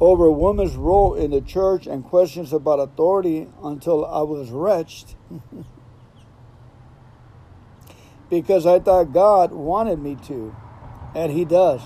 over 0.00 0.30
woman's 0.30 0.76
role 0.76 1.14
in 1.14 1.30
the 1.30 1.40
church 1.40 1.86
and 1.86 2.04
questions 2.04 2.52
about 2.52 2.80
authority 2.80 3.48
until 3.62 4.04
I 4.04 4.22
was 4.22 4.50
wretched 4.50 5.14
because 8.30 8.66
I 8.66 8.78
thought 8.78 9.12
God 9.12 9.52
wanted 9.52 9.98
me 9.98 10.16
to, 10.26 10.54
and 11.14 11.32
He 11.32 11.44
does. 11.44 11.80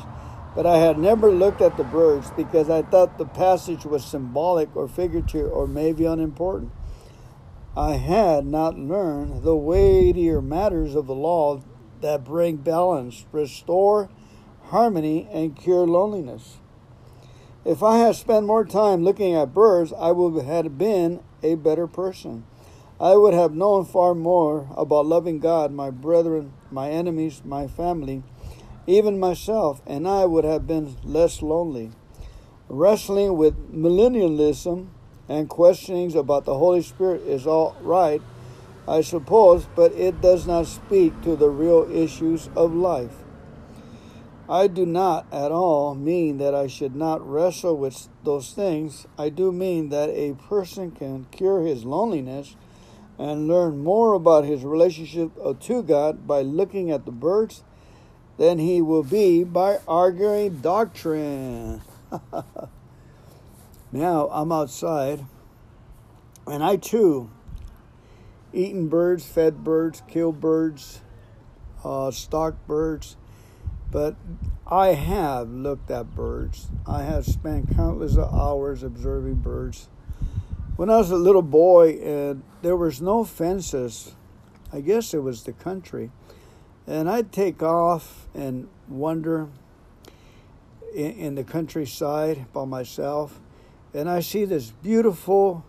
But 0.55 0.67
I 0.67 0.79
had 0.79 0.99
never 0.99 1.31
looked 1.31 1.61
at 1.61 1.76
the 1.76 1.85
birds 1.85 2.31
because 2.37 2.69
I 2.69 2.83
thought 2.83 3.19
the 3.19 3.25
passage 3.25 3.85
was 3.85 4.05
symbolic 4.05 4.75
or 4.75 4.88
figurative 4.88 5.50
or 5.52 5.69
maybe 5.69 6.05
unimportant. 6.05 6.73
I 7.77 7.95
had 7.95 8.47
not 8.47 8.77
learned 8.77 9.45
the 9.45 9.55
weightier 9.55 10.43
matters 10.43 10.97
of 10.97 11.07
the 11.07 11.15
law 11.15 11.62
that 12.00 12.25
bring 12.25 12.57
balance, 12.57 13.27
restore 13.31 14.11
harmony, 14.65 15.29
and 15.33 15.55
cure 15.55 15.87
loneliness. 15.87 16.57
If 17.65 17.83
I 17.83 17.99
had 17.99 18.17
spent 18.17 18.47
more 18.47 18.65
time 18.65 19.05
looking 19.05 19.35
at 19.35 19.55
birds, 19.55 19.93
I 19.97 20.11
would 20.11 20.45
have 20.45 20.79
been 20.79 21.23
a 21.45 21.55
better 21.55 21.87
person. 21.87 22.45
I 23.00 23.15
would 23.15 23.35
have 23.35 23.55
known 23.55 23.85
far 23.85 24.17
more 24.17 24.69
about 24.77 25.07
loving 25.07 25.39
God, 25.39 25.71
my 25.71 25.91
brethren, 25.91 26.53
my 26.73 26.91
enemies, 26.91 27.43
my 27.45 27.69
family, 27.69 28.25
even 28.89 29.21
myself, 29.21 29.81
and 29.87 30.09
I 30.09 30.25
would 30.25 30.45
have 30.45 30.67
been 30.67 30.97
less 31.05 31.41
lonely. 31.41 31.93
Wrestling 32.69 33.37
with 33.37 33.73
millennialism 33.73 34.89
and 35.31 35.49
questionings 35.49 36.17
about 36.17 36.45
the 36.45 36.59
Holy 36.59 36.83
Spirit 36.83 37.23
is 37.23 37.47
all 37.47 37.77
right, 37.83 38.21
I 38.89 39.01
suppose, 39.01 39.65
but 39.77 39.93
it 39.93 40.21
does 40.21 40.45
not 40.45 40.67
speak 40.67 41.23
to 41.23 41.37
the 41.37 41.49
real 41.49 41.89
issues 41.89 42.51
of 42.57 42.75
life. 42.75 43.15
I 44.49 44.67
do 44.67 44.85
not 44.85 45.29
at 45.33 45.53
all 45.53 45.95
mean 45.95 46.39
that 46.39 46.53
I 46.53 46.67
should 46.67 46.97
not 46.97 47.25
wrestle 47.25 47.77
with 47.77 48.09
those 48.25 48.53
things. 48.53 49.07
I 49.17 49.29
do 49.29 49.53
mean 49.53 49.91
that 49.91 50.09
a 50.09 50.35
person 50.49 50.91
can 50.91 51.27
cure 51.31 51.63
his 51.63 51.85
loneliness 51.85 52.57
and 53.17 53.47
learn 53.47 53.79
more 53.79 54.15
about 54.15 54.45
his 54.45 54.65
relationship 54.65 55.31
to 55.61 55.83
God 55.85 56.27
by 56.27 56.43
looking 56.43 56.91
at 56.91 57.05
the 57.05 57.13
birds 57.13 57.63
than 58.37 58.59
he 58.59 58.83
will 58.83 59.05
be 59.05 59.45
by 59.45 59.79
arguing 59.87 60.57
doctrine. 60.61 61.83
now 63.92 64.28
I'm 64.30 64.52
outside, 64.52 65.25
and 66.47 66.62
I 66.62 66.76
too 66.76 67.30
eaten 68.52 68.88
birds, 68.88 69.25
fed 69.25 69.62
birds, 69.62 70.02
killed 70.09 70.40
birds, 70.40 71.00
uh, 71.85 72.11
stalked 72.11 72.66
birds 72.66 73.16
but 73.90 74.14
I 74.66 74.88
have 74.88 75.50
looked 75.50 75.90
at 75.90 76.14
birds. 76.14 76.68
I 76.87 77.02
have 77.02 77.26
spent 77.26 77.75
countless 77.75 78.16
hours 78.16 78.82
observing 78.82 79.37
birds. 79.37 79.88
When 80.76 80.88
I 80.88 80.99
was 80.99 81.11
a 81.11 81.16
little 81.16 81.42
boy, 81.42 81.99
and 82.02 82.42
there 82.62 82.76
was 82.76 83.00
no 83.00 83.25
fences, 83.25 84.14
I 84.73 84.80
guess 84.80 85.12
it 85.12 85.23
was 85.23 85.42
the 85.42 85.52
country, 85.52 86.11
and 86.87 87.11
I'd 87.11 87.32
take 87.32 87.62
off 87.62 88.28
and 88.35 88.68
wander 88.88 89.49
in, 90.94 91.12
in 91.12 91.35
the 91.35 91.44
countryside 91.44 92.47
by 92.52 92.64
myself, 92.64 93.40
and 93.94 94.09
I 94.09 94.20
see 94.20 94.44
this 94.44 94.70
beautiful 94.70 95.64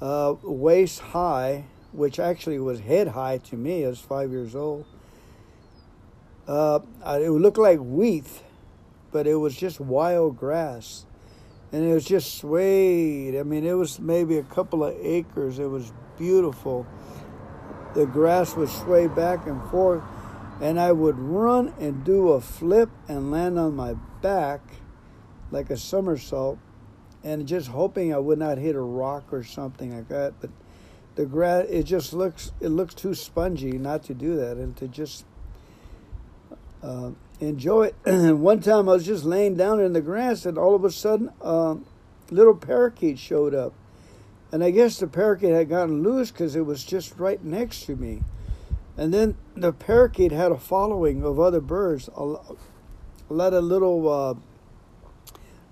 uh, 0.00 0.34
waist 0.42 1.00
high, 1.00 1.64
which 1.92 2.18
actually 2.18 2.58
was 2.58 2.80
head 2.80 3.08
high 3.08 3.38
to 3.38 3.56
me. 3.56 3.84
I 3.84 3.88
was 3.88 4.00
five 4.00 4.30
years 4.30 4.54
old 4.54 4.86
uh, 6.46 6.80
it 7.04 7.30
looked 7.30 7.58
like 7.58 7.78
wheat, 7.78 8.26
but 9.10 9.26
it 9.26 9.36
was 9.36 9.56
just 9.56 9.80
wild 9.80 10.36
grass. 10.36 11.06
And 11.72 11.84
it 11.84 11.94
was 11.94 12.04
just 12.04 12.36
swayed. 12.38 13.36
I 13.36 13.44
mean, 13.44 13.64
it 13.64 13.72
was 13.72 13.98
maybe 13.98 14.36
a 14.36 14.42
couple 14.42 14.84
of 14.84 14.94
acres. 15.00 15.58
It 15.58 15.70
was 15.70 15.92
beautiful. 16.18 16.86
The 17.94 18.06
grass 18.06 18.54
would 18.56 18.68
sway 18.68 19.06
back 19.06 19.46
and 19.46 19.62
forth, 19.70 20.02
and 20.60 20.78
I 20.78 20.92
would 20.92 21.18
run 21.18 21.72
and 21.78 22.04
do 22.04 22.30
a 22.30 22.40
flip 22.40 22.90
and 23.08 23.30
land 23.30 23.58
on 23.58 23.74
my 23.74 23.94
back 24.20 24.60
like 25.50 25.70
a 25.70 25.76
somersault, 25.76 26.58
and 27.24 27.46
just 27.46 27.68
hoping 27.68 28.12
I 28.12 28.18
would 28.18 28.38
not 28.38 28.58
hit 28.58 28.74
a 28.74 28.80
rock 28.80 29.32
or 29.32 29.44
something 29.44 29.94
like 29.94 30.08
that. 30.08 30.34
But 30.40 30.50
the 31.14 31.26
grass, 31.26 31.66
it 31.68 31.84
just 31.84 32.12
looks, 32.12 32.52
it 32.60 32.68
looks 32.68 32.94
too 32.94 33.14
spongy 33.14 33.72
not 33.72 34.02
to 34.04 34.14
do 34.14 34.36
that, 34.36 34.56
and 34.56 34.76
to 34.76 34.88
just 34.88 35.24
uh, 36.82 37.10
enjoy 37.40 37.92
it. 38.04 38.34
One 38.34 38.60
time 38.60 38.88
I 38.88 38.94
was 38.94 39.06
just 39.06 39.24
laying 39.24 39.56
down 39.56 39.80
in 39.80 39.92
the 39.92 40.00
grass, 40.00 40.46
and 40.46 40.58
all 40.58 40.74
of 40.74 40.84
a 40.84 40.90
sudden, 40.90 41.30
uh, 41.40 41.76
little 42.30 42.56
parakeet 42.56 43.18
showed 43.18 43.54
up. 43.54 43.74
And 44.50 44.62
I 44.62 44.70
guess 44.70 44.98
the 44.98 45.06
parakeet 45.06 45.50
had 45.50 45.68
gotten 45.68 46.02
loose 46.02 46.30
because 46.30 46.56
it 46.56 46.66
was 46.66 46.84
just 46.84 47.18
right 47.18 47.42
next 47.42 47.86
to 47.86 47.96
me. 47.96 48.22
And 48.96 49.12
then 49.12 49.36
the 49.54 49.72
parakeet 49.72 50.32
had 50.32 50.52
a 50.52 50.58
following 50.58 51.24
of 51.24 51.40
other 51.40 51.60
birds. 51.60 52.08
A 52.08 52.22
lot 53.30 53.54
of 53.54 53.64
little, 53.64 54.08
uh, 54.08 54.34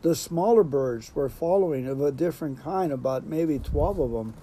the 0.02 0.14
smaller 0.14 0.64
birds 0.64 1.14
were 1.14 1.28
following 1.28 1.87
of 1.87 2.00
a 2.00 2.12
different 2.12 2.62
kind, 2.62 2.92
about 2.92 3.26
maybe 3.26 3.59
12 3.59 3.99
of 3.99 4.11
them. 4.12 4.35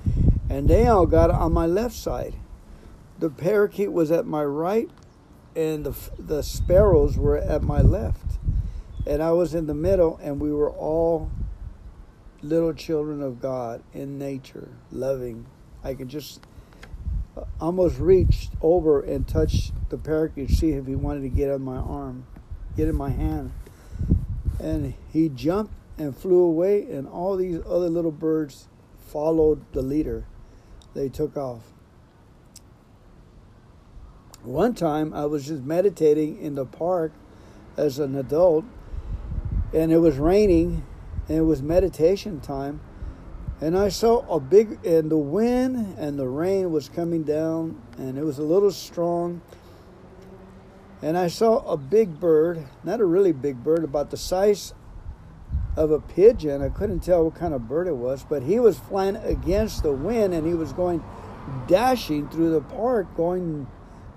And 0.50 0.70
they 0.70 0.88
all 0.88 1.06
got 1.06 1.30
on 1.32 1.54
my 1.54 1.66
left 1.66 1.96
side. 1.96 2.36
The 3.20 3.30
parakeet 3.30 3.92
was 3.92 4.12
at 4.12 4.26
my 4.26 4.44
right, 4.44 4.90
and 5.56 5.84
the 5.84 5.96
the 6.20 6.44
sparrows 6.44 7.18
were 7.18 7.38
at 7.38 7.64
my 7.64 7.82
left, 7.82 8.38
and 9.08 9.24
I 9.24 9.32
was 9.32 9.56
in 9.56 9.66
the 9.66 9.74
middle, 9.74 10.20
and 10.22 10.40
we 10.40 10.54
were 10.54 10.70
all 10.70 11.32
little 12.44 12.74
children 12.74 13.24
of 13.24 13.42
God 13.42 13.82
in 13.92 14.20
nature, 14.20 14.70
loving. 14.92 15.48
I 15.84 15.96
could 15.96 16.10
just 16.10 16.42
uh, 17.36 17.46
almost 17.60 17.98
reach 17.98 18.50
over 18.62 19.02
and 19.02 19.28
touch 19.28 19.72
the 19.90 19.98
parakeet, 19.98 20.52
see 20.52 20.72
if 20.72 20.86
he 20.86 20.96
wanted 20.96 21.22
to 21.22 21.30
get 21.30 21.50
on 21.50 21.64
my 21.64 21.78
arm, 21.78 22.28
get 22.76 22.88
in 22.88 22.96
my 22.96 23.10
hand. 23.10 23.52
And 24.60 24.94
he 25.12 25.30
jumped 25.30 25.74
and 25.98 26.16
flew 26.16 26.40
away, 26.40 26.84
and 26.84 27.08
all 27.08 27.38
these 27.38 27.60
other 27.66 27.90
little 27.90 28.12
birds 28.12 28.68
followed 28.98 29.64
the 29.74 29.82
leader. 29.82 30.26
They 30.94 31.10
took 31.10 31.38
off. 31.38 31.62
One 34.44 34.74
time 34.74 35.14
I 35.14 35.26
was 35.26 35.48
just 35.48 35.64
meditating 35.64 36.42
in 36.42 36.56
the 36.56 36.66
park 36.66 37.12
as 37.76 38.00
an 38.00 38.16
adult, 38.16 38.66
and 39.74 39.92
it 39.92 40.00
was 40.00 40.18
raining, 40.18 40.86
and 41.28 41.38
it 41.38 41.42
was 41.42 41.62
meditation 41.62 42.40
time. 42.40 42.80
And 43.60 43.78
I 43.78 43.90
saw 43.90 44.20
a 44.34 44.40
big, 44.40 44.86
and 44.86 45.10
the 45.10 45.18
wind 45.18 45.96
and 45.98 46.18
the 46.18 46.28
rain 46.28 46.72
was 46.72 46.90
coming 46.90 47.24
down, 47.24 47.82
and 47.98 48.18
it 48.18 48.24
was 48.24 48.38
a 48.38 48.44
little 48.44 48.72
strong. 48.72 49.42
And 51.01 51.18
I 51.18 51.27
saw 51.27 51.60
a 51.72 51.77
big 51.77 52.20
bird, 52.20 52.66
not 52.84 53.00
a 53.00 53.06
really 53.06 53.32
big 53.32 53.63
bird, 53.63 53.84
about 53.84 54.10
the 54.10 54.18
size 54.18 54.74
of 55.75 55.92
a 55.92 56.00
pigeon. 56.00 56.63
I 56.63 56.70
couldn't 56.70 57.01
tell 57.01 57.25
what 57.25 57.36
kind 57.36 57.54
of 57.54 57.68
bird 57.68 57.88
it 57.88 57.96
was, 57.96 58.25
but 58.27 58.44
he 58.44 58.60
was 58.60 58.80
flying 58.80 59.16
against 59.18 59.84
the 59.84 59.92
wind 59.92 60.34
and 60.34 60.48
he 60.48 60.56
was 60.56 60.74
going 60.74 61.04
dashing 61.68 62.27
through 62.30 62.50
the 62.50 62.62
park, 62.62 63.16
going 63.16 63.68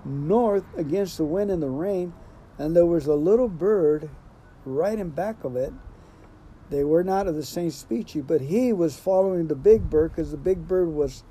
north 0.03 0.65
against 0.75 1.17
the 1.17 1.23
wind 1.23 1.51
and 1.51 1.61
the 1.61 1.69
rain. 1.69 2.13
And 2.57 2.75
there 2.75 2.85
was 2.85 3.05
a 3.05 3.13
little 3.13 3.47
bird 3.47 4.09
right 4.65 4.97
in 4.97 5.09
back 5.09 5.43
of 5.43 5.55
it. 5.55 5.71
They 6.71 6.83
were 6.83 7.03
not 7.03 7.27
of 7.27 7.35
the 7.35 7.45
same 7.45 7.69
species, 7.69 8.23
but 8.25 8.41
he 8.41 8.73
was 8.73 8.97
following 8.97 9.47
the 9.47 9.55
big 9.55 9.89
bird 9.89 10.11
because 10.11 10.31
the 10.31 10.37
big 10.37 10.67
bird 10.67 10.89
was 10.89 11.23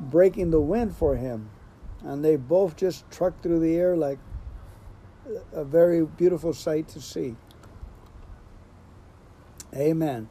breaking 0.00 0.50
the 0.50 0.60
wind 0.60 0.96
for 0.96 1.16
him. 1.16 1.50
And 2.02 2.24
they 2.24 2.36
both 2.36 2.76
just 2.76 3.10
trucked 3.10 3.42
through 3.42 3.60
the 3.60 3.74
air 3.74 3.96
like 3.96 4.18
a 5.52 5.64
very 5.64 6.04
beautiful 6.04 6.52
sight 6.52 6.88
to 6.88 7.00
see. 7.00 7.36
Amen. 9.74 10.28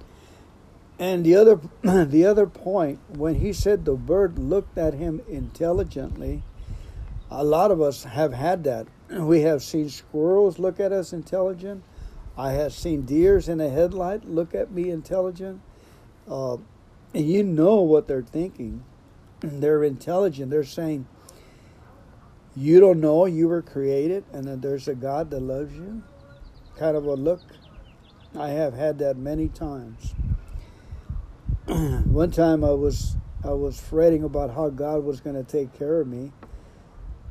And 0.99 1.23
the 1.23 1.35
other 1.35 1.59
the 2.05 2.25
other 2.25 2.47
point 2.47 2.99
when 3.09 3.35
he 3.35 3.53
said 3.53 3.85
the 3.85 3.95
bird 3.95 4.39
looked 4.39 4.77
at 4.77 4.93
him 4.93 5.21
intelligently, 5.27 6.43
a 7.29 7.43
lot 7.43 7.71
of 7.71 7.81
us 7.81 8.03
have 8.03 8.33
had 8.33 8.63
that. 8.63 8.87
We 9.09 9.41
have 9.41 9.63
seen 9.63 9.89
squirrels 9.89 10.59
look 10.59 10.79
at 10.79 10.91
us 10.91 11.13
intelligent. 11.13 11.83
I 12.37 12.51
have 12.51 12.73
seen 12.73 13.03
deers 13.03 13.47
in 13.47 13.59
a 13.61 13.69
headlight 13.69 14.25
look 14.25 14.53
at 14.53 14.71
me 14.71 14.89
intelligent. 14.89 15.61
Uh, 16.29 16.57
and 17.13 17.27
you 17.27 17.43
know 17.43 17.81
what 17.81 18.07
they're 18.07 18.21
thinking. 18.21 18.83
They're 19.39 19.83
intelligent. 19.83 20.51
They're 20.51 20.63
saying, 20.63 21.07
You 22.57 22.79
don't 22.79 22.99
know 22.99 23.27
you 23.27 23.47
were 23.47 23.61
created 23.61 24.23
and 24.33 24.45
that 24.45 24.63
there's 24.63 24.87
a 24.87 24.95
God 24.95 25.29
that 25.29 25.41
loves 25.41 25.75
you? 25.75 26.01
Kind 26.75 26.97
of 26.97 27.05
a 27.05 27.13
look. 27.13 27.41
I 28.35 28.49
have 28.49 28.73
had 28.73 28.97
that 28.97 29.15
many 29.15 29.47
times. 29.47 30.15
One 31.67 32.31
time 32.31 32.63
I 32.63 32.71
was 32.71 33.15
I 33.43 33.51
was 33.51 33.79
fretting 33.79 34.23
about 34.23 34.55
how 34.55 34.69
God 34.69 35.03
was 35.03 35.21
going 35.21 35.35
to 35.35 35.43
take 35.43 35.77
care 35.77 36.01
of 36.01 36.07
me. 36.07 36.31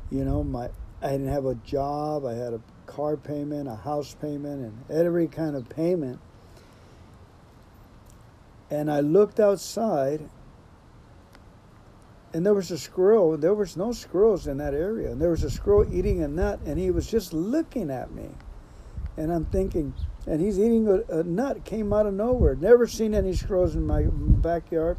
You 0.09 0.23
know, 0.23 0.45
my 0.45 0.69
I 1.01 1.11
didn't 1.11 1.27
have 1.27 1.45
a 1.45 1.55
job. 1.55 2.25
I 2.25 2.35
had 2.35 2.53
a 2.53 2.61
car 2.85 3.17
payment, 3.17 3.67
a 3.67 3.75
house 3.75 4.15
payment, 4.21 4.61
and 4.61 4.85
every 4.89 5.27
kind 5.27 5.57
of 5.57 5.67
payment. 5.67 6.21
And 8.69 8.89
I 8.89 9.01
looked 9.01 9.41
outside, 9.41 10.29
and 12.37 12.45
there 12.45 12.53
was 12.53 12.69
a 12.69 12.77
squirrel. 12.77 13.35
There 13.35 13.55
was 13.55 13.75
no 13.75 13.91
squirrels 13.91 14.45
in 14.45 14.57
that 14.57 14.75
area, 14.75 15.11
and 15.11 15.19
there 15.19 15.31
was 15.31 15.43
a 15.43 15.49
squirrel 15.49 15.91
eating 15.91 16.21
a 16.21 16.27
nut, 16.27 16.59
and 16.67 16.77
he 16.77 16.91
was 16.91 17.09
just 17.09 17.33
looking 17.33 17.89
at 17.89 18.11
me. 18.11 18.29
And 19.17 19.33
I'm 19.33 19.45
thinking, 19.45 19.95
and 20.27 20.39
he's 20.39 20.59
eating 20.59 20.87
a, 20.87 21.21
a 21.21 21.23
nut. 21.23 21.65
Came 21.65 21.91
out 21.91 22.05
of 22.05 22.13
nowhere. 22.13 22.53
Never 22.53 22.85
seen 22.85 23.15
any 23.15 23.33
squirrels 23.33 23.73
in 23.73 23.87
my 23.87 24.03
backyard. 24.11 24.97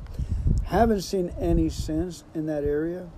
Haven't 0.64 1.03
seen 1.03 1.33
any 1.38 1.68
since 1.68 2.24
in 2.35 2.46
that 2.46 2.64
area. 2.64 3.09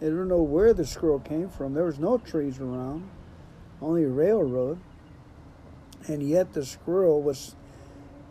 I 0.00 0.04
don't 0.04 0.28
know 0.28 0.40
where 0.40 0.72
the 0.72 0.86
squirrel 0.86 1.18
came 1.18 1.48
from. 1.48 1.74
There 1.74 1.82
was 1.82 1.98
no 1.98 2.16
trees 2.16 2.60
around, 2.60 3.10
only 3.82 4.04
railroad. 4.04 4.78
And 6.06 6.22
yet 6.22 6.52
the 6.52 6.64
squirrel 6.64 7.22
was 7.22 7.56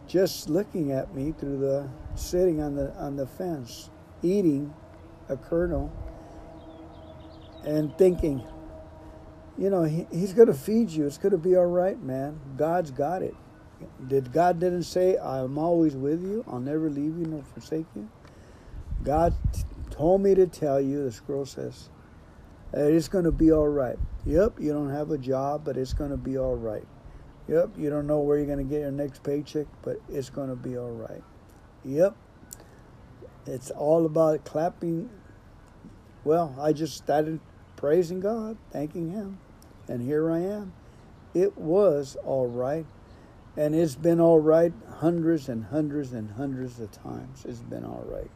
just 0.07 0.49
looking 0.49 0.93
at 0.93 1.13
me 1.13 1.33
through 1.37 1.57
the 1.57 1.89
sitting 2.15 2.61
on 2.61 2.75
the 2.75 2.93
on 2.95 3.17
the 3.17 3.27
fence, 3.27 3.89
eating 4.23 4.73
a 5.29 5.37
colonel, 5.37 5.91
and 7.65 7.97
thinking, 7.97 8.43
you 9.57 9.69
know, 9.69 9.83
he, 9.83 10.07
he's 10.11 10.33
going 10.33 10.47
to 10.47 10.53
feed 10.53 10.89
you. 10.89 11.05
It's 11.05 11.17
going 11.17 11.31
to 11.31 11.37
be 11.37 11.55
all 11.55 11.65
right, 11.65 12.01
man. 12.01 12.39
God's 12.57 12.91
got 12.91 13.21
it. 13.21 13.35
Did 14.07 14.31
God 14.31 14.59
didn't 14.59 14.83
say, 14.83 15.17
"I'm 15.17 15.57
always 15.57 15.95
with 15.95 16.21
you. 16.23 16.43
I'll 16.47 16.59
never 16.59 16.89
leave 16.89 17.17
you 17.17 17.25
nor 17.25 17.43
forsake 17.43 17.85
you." 17.95 18.09
God 19.03 19.33
told 19.91 20.21
me 20.21 20.35
to 20.35 20.47
tell 20.47 20.81
you, 20.81 21.03
the 21.03 21.11
scroll 21.11 21.45
says, 21.45 21.89
it's 22.73 23.07
going 23.07 23.23
to 23.23 23.31
be 23.31 23.51
all 23.51 23.67
right. 23.67 23.97
Yep, 24.25 24.59
you 24.59 24.73
don't 24.73 24.89
have 24.89 25.11
a 25.11 25.17
job, 25.17 25.63
but 25.63 25.77
it's 25.77 25.93
going 25.93 26.11
to 26.11 26.17
be 26.17 26.37
all 26.37 26.55
right. 26.55 26.85
Yep, 27.47 27.71
you 27.77 27.89
don't 27.89 28.07
know 28.07 28.19
where 28.19 28.37
you're 28.37 28.45
going 28.45 28.57
to 28.57 28.63
get 28.63 28.81
your 28.81 28.91
next 28.91 29.23
paycheck, 29.23 29.67
but 29.81 29.97
it's 30.09 30.29
going 30.29 30.49
to 30.49 30.55
be 30.55 30.77
all 30.77 30.91
right. 30.91 31.23
Yep, 31.85 32.15
it's 33.47 33.71
all 33.71 34.05
about 34.05 34.45
clapping. 34.45 35.09
Well, 36.23 36.55
I 36.59 36.73
just 36.73 36.95
started 36.95 37.39
praising 37.75 38.19
God, 38.19 38.57
thanking 38.71 39.11
Him, 39.11 39.39
and 39.87 40.01
here 40.01 40.31
I 40.31 40.39
am. 40.39 40.73
It 41.33 41.57
was 41.57 42.17
all 42.23 42.47
right, 42.47 42.85
and 43.55 43.75
it's 43.75 43.95
been 43.95 44.19
all 44.19 44.39
right 44.39 44.73
hundreds 44.99 45.47
and 45.47 45.65
hundreds 45.65 46.13
and 46.13 46.31
hundreds 46.31 46.79
of 46.79 46.91
times. 46.91 47.45
It's 47.45 47.59
been 47.59 47.85
all 47.85 48.05
right 48.07 48.31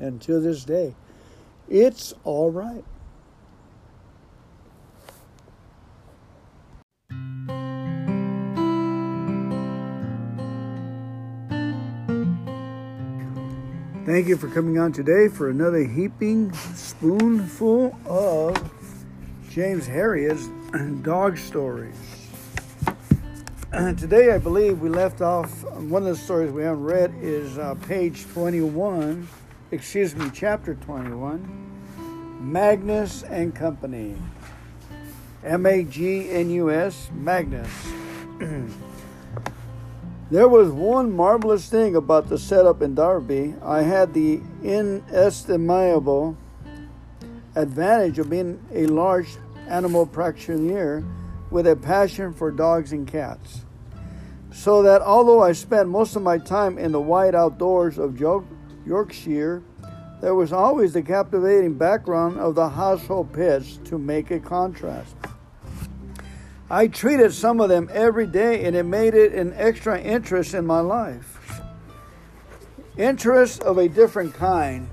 and 0.00 0.20
to 0.22 0.40
this 0.40 0.64
day, 0.64 0.94
it's 1.68 2.14
all 2.24 2.50
right. 2.50 2.84
Thank 14.10 14.26
you 14.26 14.36
for 14.36 14.48
coming 14.48 14.76
on 14.76 14.92
today 14.92 15.28
for 15.28 15.50
another 15.50 15.84
heaping 15.84 16.52
spoonful 16.74 17.96
of 18.04 18.56
James 19.48 19.86
Herriot's 19.86 20.48
dog 21.02 21.38
stories. 21.38 21.94
today, 23.70 24.32
I 24.32 24.38
believe 24.38 24.80
we 24.80 24.88
left 24.88 25.20
off, 25.20 25.62
one 25.74 26.02
of 26.02 26.08
the 26.08 26.16
stories 26.16 26.50
we 26.50 26.64
haven't 26.64 26.82
read 26.82 27.14
is 27.20 27.56
uh, 27.56 27.76
page 27.86 28.26
21 28.32 29.28
excuse 29.70 30.16
me, 30.16 30.28
chapter 30.34 30.74
21, 30.74 32.40
Magnus 32.40 33.22
and 33.22 33.54
Company. 33.54 34.16
M 35.44 35.64
A 35.66 35.84
G 35.84 36.28
N 36.30 36.50
U 36.50 36.72
S, 36.72 37.10
Magnus. 37.14 37.70
there 40.30 40.48
was 40.48 40.70
one 40.70 41.10
marvelous 41.10 41.68
thing 41.68 41.96
about 41.96 42.28
the 42.28 42.38
setup 42.38 42.82
in 42.82 42.94
Darrowby. 42.94 43.54
I 43.62 43.82
had 43.82 44.14
the 44.14 44.40
inestimable 44.62 46.36
advantage 47.56 48.20
of 48.20 48.30
being 48.30 48.64
a 48.72 48.86
large 48.86 49.36
animal 49.68 50.06
practitioner 50.06 51.04
with 51.50 51.66
a 51.66 51.74
passion 51.74 52.32
for 52.32 52.52
dogs 52.52 52.92
and 52.92 53.08
cats. 53.08 53.62
So 54.52 54.82
that 54.84 55.02
although 55.02 55.42
I 55.42 55.52
spent 55.52 55.88
most 55.88 56.14
of 56.14 56.22
my 56.22 56.38
time 56.38 56.78
in 56.78 56.92
the 56.92 57.00
wide 57.00 57.34
outdoors 57.34 57.98
of 57.98 58.20
Yorkshire, 58.86 59.62
there 60.20 60.34
was 60.34 60.52
always 60.52 60.92
the 60.92 61.02
captivating 61.02 61.74
background 61.74 62.38
of 62.38 62.54
the 62.54 62.68
household 62.68 63.32
pets 63.32 63.80
to 63.84 63.98
make 63.98 64.30
a 64.30 64.38
contrast. 64.38 65.16
I 66.72 66.86
treated 66.86 67.34
some 67.34 67.60
of 67.60 67.68
them 67.68 67.90
every 67.92 68.28
day, 68.28 68.64
and 68.64 68.76
it 68.76 68.84
made 68.84 69.14
it 69.14 69.34
an 69.34 69.52
extra 69.56 70.00
interest 70.00 70.54
in 70.54 70.64
my 70.64 70.78
life. 70.78 71.60
Interest 72.96 73.60
of 73.64 73.76
a 73.78 73.88
different 73.88 74.34
kind, 74.34 74.88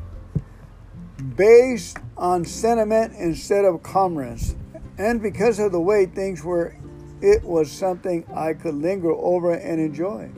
based 1.36 2.00
on 2.18 2.46
sentiment 2.46 3.14
instead 3.16 3.64
of 3.64 3.84
commerce. 3.84 4.56
And 4.98 5.22
because 5.22 5.60
of 5.60 5.72
the 5.72 5.80
way 5.80 6.08
things 6.08 6.44
were, 6.44 6.76
it 7.22 7.44
was 7.44 7.72
something 7.72 8.26
I 8.34 8.54
could 8.54 8.74
linger 8.74 9.12
over 9.12 9.54
and 9.54 9.80
enjoy. 9.80 10.32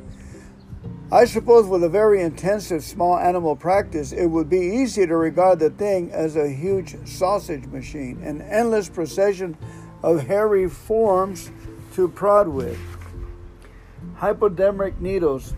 I 1.10 1.24
suppose 1.24 1.68
with 1.68 1.84
a 1.86 1.90
very 1.90 2.22
intensive 2.22 2.84
small 2.84 3.18
animal 3.18 3.56
practice, 3.56 4.12
it 4.12 4.26
would 4.26 4.50
be 4.50 4.60
easy 4.60 5.08
to 5.08 5.16
regard 5.16 5.60
the 5.60 5.70
thing 5.70 6.12
as 6.12 6.36
a 6.36 6.50
huge 6.50 6.98
sausage 7.08 7.66
machine, 7.66 8.22
an 8.24 8.42
endless 8.42 8.90
procession 8.90 9.58
of 10.04 10.28
hairy 10.28 10.70
forms 10.70 11.52
to 11.94 12.08
prod 12.08 12.48
with. 12.48 12.80
Hypodermic 14.16 15.00
needles. 15.00 15.54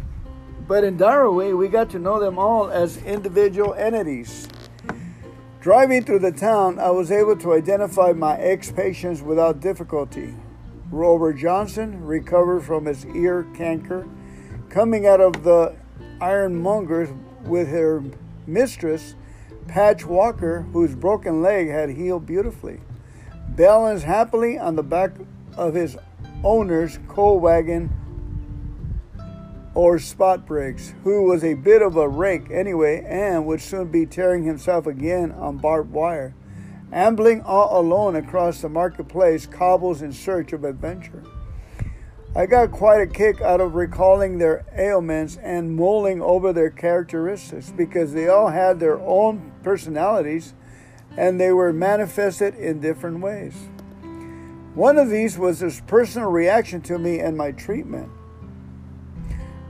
But 0.68 0.84
in 0.84 0.98
Darrowby, 0.98 1.54
we 1.54 1.68
got 1.68 1.90
to 1.92 2.00
know 2.00 2.20
them 2.20 2.38
all 2.38 2.70
as 2.70 2.98
individual 2.98 3.74
entities. 3.74 4.48
Driving 5.60 6.04
through 6.04 6.20
the 6.20 6.32
town, 6.32 6.80
I 6.80 6.90
was 6.90 7.12
able 7.12 7.36
to 7.38 7.54
identify 7.54 8.14
my 8.14 8.36
ex 8.38 8.72
patients 8.72 9.22
without 9.22 9.60
difficulty. 9.60 10.36
Robert 10.90 11.34
Johnson 11.34 12.04
recovered 12.04 12.62
from 12.62 12.86
his 12.86 13.06
ear 13.08 13.48
canker, 13.56 14.08
coming 14.70 15.06
out 15.06 15.22
of 15.22 15.44
the 15.44 15.76
ironmonger's 16.20 17.10
with 17.44 17.68
her 17.70 18.04
mistress, 18.48 19.16
Patch 19.68 20.06
Walker, 20.06 20.62
whose 20.74 20.96
broken 20.96 21.42
leg 21.42 21.70
had 21.70 21.90
healed 21.90 22.26
beautifully. 22.26 22.82
Balanced 23.56 24.06
happily 24.06 24.58
on 24.58 24.76
the 24.76 24.84
back 24.84 25.12
of 25.58 25.74
his 25.74 25.98
owner's 26.44 27.00
coal 27.10 27.40
wagon 27.40 27.92
or 29.74 30.00
Spot 30.00 30.46
Briggs, 30.46 30.94
who 31.04 31.24
was 31.24 31.44
a 31.44 31.56
bit 31.56 31.82
of 31.82 31.98
a 31.98 32.08
rake 32.08 32.50
anyway 32.50 33.06
and 33.06 33.46
would 33.46 33.62
soon 33.62 33.92
be 33.92 34.06
tearing 34.06 34.44
himself 34.44 34.88
again 34.88 35.32
on 35.34 35.58
barbed 35.58 35.92
wire, 35.92 36.34
ambling 36.94 37.42
all 37.42 37.80
alone 37.80 38.16
across 38.16 38.62
the 38.62 38.70
marketplace 38.70 39.46
cobbles 39.46 40.02
in 40.02 40.14
search 40.14 40.54
of 40.54 40.64
adventure. 40.64 41.24
I 42.34 42.46
got 42.46 42.72
quite 42.72 43.02
a 43.02 43.08
kick 43.08 43.42
out 43.42 43.60
of 43.60 43.76
recalling 43.76 44.38
their 44.38 44.64
ailments 44.78 45.36
and 45.36 45.76
mulling 45.76 46.22
over 46.22 46.54
their 46.54 46.70
characteristics 46.70 47.74
because 47.76 48.14
they 48.14 48.30
all 48.30 48.48
had 48.48 48.80
their 48.80 49.00
own 49.02 49.52
personalities 49.64 50.54
and 51.18 51.40
they 51.40 51.52
were 51.52 51.74
manifested 51.74 52.56
in 52.56 52.80
different 52.80 53.20
ways. 53.20 53.54
One 54.74 54.98
of 54.98 55.10
these 55.10 55.38
was 55.38 55.60
his 55.60 55.82
personal 55.82 56.30
reaction 56.30 56.82
to 56.84 56.98
me 56.98 57.20
and 57.20 57.38
my 57.38 57.52
treatment. 57.52 58.10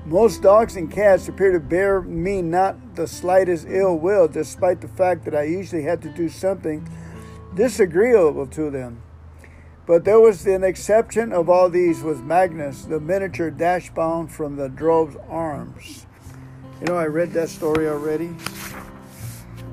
Most 0.05 0.41
dogs 0.41 0.75
and 0.75 0.91
cats 0.91 1.27
appear 1.27 1.51
to 1.51 1.59
bear 1.59 2.01
me 2.01 2.41
not 2.41 2.95
the 2.95 3.07
slightest 3.07 3.65
ill 3.67 3.97
will, 3.97 4.27
despite 4.27 4.81
the 4.81 4.87
fact 4.87 5.25
that 5.25 5.35
I 5.35 5.43
usually 5.43 5.83
had 5.83 6.01
to 6.03 6.09
do 6.09 6.29
something 6.29 6.87
disagreeable 7.55 8.47
to 8.47 8.69
them. 8.69 9.01
But 9.85 10.05
there 10.05 10.19
was 10.19 10.45
an 10.45 10.63
exception 10.63 11.33
of 11.33 11.49
all 11.49 11.69
these 11.69 12.01
was 12.01 12.21
Magnus, 12.21 12.85
the 12.85 12.99
miniature 12.99 13.49
dachshund 13.49 14.31
from 14.31 14.55
the 14.55 14.69
Drovers' 14.69 15.17
Arms. 15.27 16.05
You 16.79 16.87
know, 16.87 16.97
I 16.97 17.05
read 17.05 17.33
that 17.33 17.49
story 17.49 17.87
already. 17.87 18.35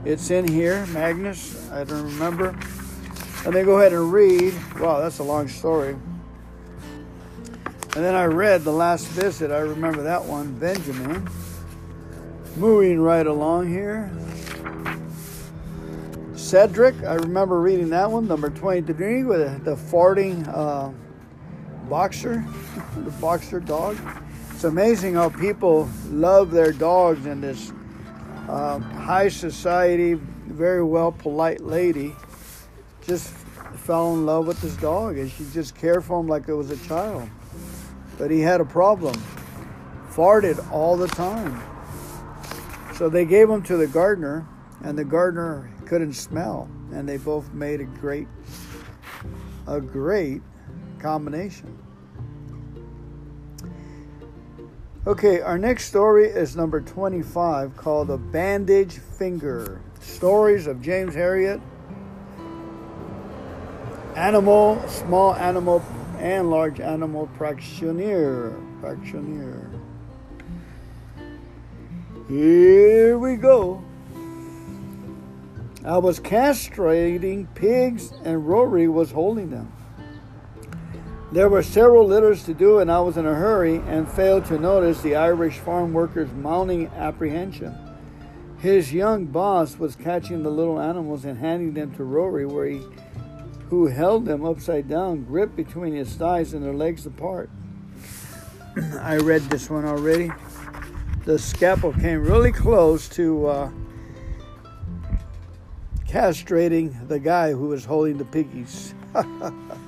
It's 0.04 0.30
in 0.30 0.46
here, 0.46 0.86
Magnus. 0.86 1.70
I 1.70 1.84
don't 1.84 2.04
remember. 2.04 2.56
And 3.44 3.54
then 3.54 3.64
go 3.64 3.78
ahead 3.78 3.92
and 3.92 4.12
read. 4.12 4.54
Wow, 4.78 5.00
that's 5.00 5.18
a 5.18 5.24
long 5.24 5.48
story. 5.48 5.96
And 7.96 8.04
then 8.04 8.14
I 8.14 8.26
read 8.26 8.62
The 8.62 8.72
Last 8.72 9.08
Visit. 9.08 9.50
I 9.50 9.58
remember 9.58 10.02
that 10.02 10.24
one, 10.24 10.56
Benjamin. 10.58 11.28
Moving 12.56 13.00
right 13.00 13.26
along 13.26 13.68
here. 13.68 14.10
Cedric, 16.36 16.94
I 17.02 17.14
remember 17.14 17.60
reading 17.60 17.90
that 17.90 18.10
one, 18.10 18.28
number 18.28 18.50
23, 18.50 19.24
with 19.24 19.64
the 19.64 19.74
farting 19.74 20.48
uh, 20.48 20.90
boxer, 21.88 22.44
the 22.96 23.10
boxer 23.12 23.58
dog. 23.58 23.98
It's 24.52 24.64
amazing 24.64 25.14
how 25.14 25.28
people 25.28 25.88
love 26.06 26.52
their 26.52 26.72
dogs 26.72 27.26
and 27.26 27.42
this 27.42 27.72
uh, 28.48 28.78
high 28.78 29.28
society, 29.28 30.14
very 30.14 30.82
well 30.82 31.12
polite 31.12 31.60
lady 31.60 32.14
just 33.06 33.32
fell 33.74 34.12
in 34.12 34.26
love 34.26 34.46
with 34.46 34.60
this 34.60 34.76
dog 34.76 35.16
and 35.16 35.30
she 35.30 35.46
just 35.52 35.74
cared 35.74 36.04
for 36.04 36.20
him 36.20 36.28
like 36.28 36.48
it 36.48 36.54
was 36.54 36.70
a 36.70 36.76
child. 36.88 37.28
But 38.18 38.30
he 38.30 38.40
had 38.40 38.60
a 38.60 38.64
problem. 38.64 39.14
Farted 40.10 40.70
all 40.72 40.96
the 40.96 41.08
time. 41.08 41.62
So 42.94 43.08
they 43.08 43.24
gave 43.24 43.48
him 43.48 43.62
to 43.62 43.76
the 43.76 43.86
gardener, 43.86 44.44
and 44.82 44.98
the 44.98 45.04
gardener 45.04 45.70
couldn't 45.86 46.14
smell. 46.14 46.68
And 46.92 47.08
they 47.08 47.16
both 47.16 47.52
made 47.52 47.80
a 47.80 47.84
great, 47.84 48.26
a 49.68 49.80
great 49.80 50.42
combination. 50.98 51.78
Okay, 55.06 55.40
our 55.40 55.56
next 55.56 55.84
story 55.84 56.26
is 56.26 56.56
number 56.56 56.80
25 56.80 57.76
called 57.76 58.08
The 58.08 58.18
Bandage 58.18 58.94
Finger 58.94 59.80
Stories 60.00 60.66
of 60.66 60.82
James 60.82 61.14
Herriot. 61.14 61.60
Animal, 64.16 64.82
small 64.88 65.34
animal 65.36 65.84
and 66.18 66.50
large 66.50 66.80
animal 66.80 67.28
practitioner. 67.36 68.60
Practitioner. 68.80 69.70
Here 72.28 73.16
we 73.18 73.36
go. 73.36 73.82
I 75.84 75.96
was 75.98 76.18
castrating 76.18 77.46
pigs 77.54 78.12
and 78.24 78.46
Rory 78.46 78.88
was 78.88 79.12
holding 79.12 79.50
them. 79.50 79.72
There 81.30 81.50
were 81.50 81.62
several 81.62 82.06
litters 82.06 82.44
to 82.44 82.54
do, 82.54 82.78
and 82.78 82.90
I 82.90 83.00
was 83.00 83.18
in 83.18 83.26
a 83.26 83.34
hurry 83.34 83.82
and 83.86 84.10
failed 84.10 84.46
to 84.46 84.58
notice 84.58 85.02
the 85.02 85.16
Irish 85.16 85.58
farm 85.58 85.92
worker's 85.92 86.32
mounting 86.32 86.86
apprehension. 86.96 87.76
His 88.58 88.94
young 88.94 89.26
boss 89.26 89.78
was 89.78 89.94
catching 89.94 90.42
the 90.42 90.50
little 90.50 90.80
animals 90.80 91.26
and 91.26 91.38
handing 91.38 91.74
them 91.74 91.94
to 91.96 92.04
Rory, 92.04 92.46
where 92.46 92.66
he 92.66 92.82
who 93.68 93.86
held 93.86 94.24
them 94.24 94.44
upside 94.44 94.88
down, 94.88 95.24
gripped 95.24 95.54
between 95.54 95.94
his 95.94 96.14
thighs 96.14 96.54
and 96.54 96.64
their 96.64 96.72
legs 96.72 97.04
apart. 97.04 97.50
I 99.00 99.18
read 99.18 99.42
this 99.42 99.68
one 99.68 99.84
already. 99.84 100.32
The 101.26 101.38
scalpel 101.38 101.92
came 101.92 102.22
really 102.22 102.52
close 102.52 103.08
to 103.10 103.46
uh, 103.46 103.70
castrating 106.06 107.08
the 107.08 107.18
guy 107.18 107.52
who 107.52 107.68
was 107.68 107.84
holding 107.84 108.16
the 108.16 108.24
piggies. 108.24 108.94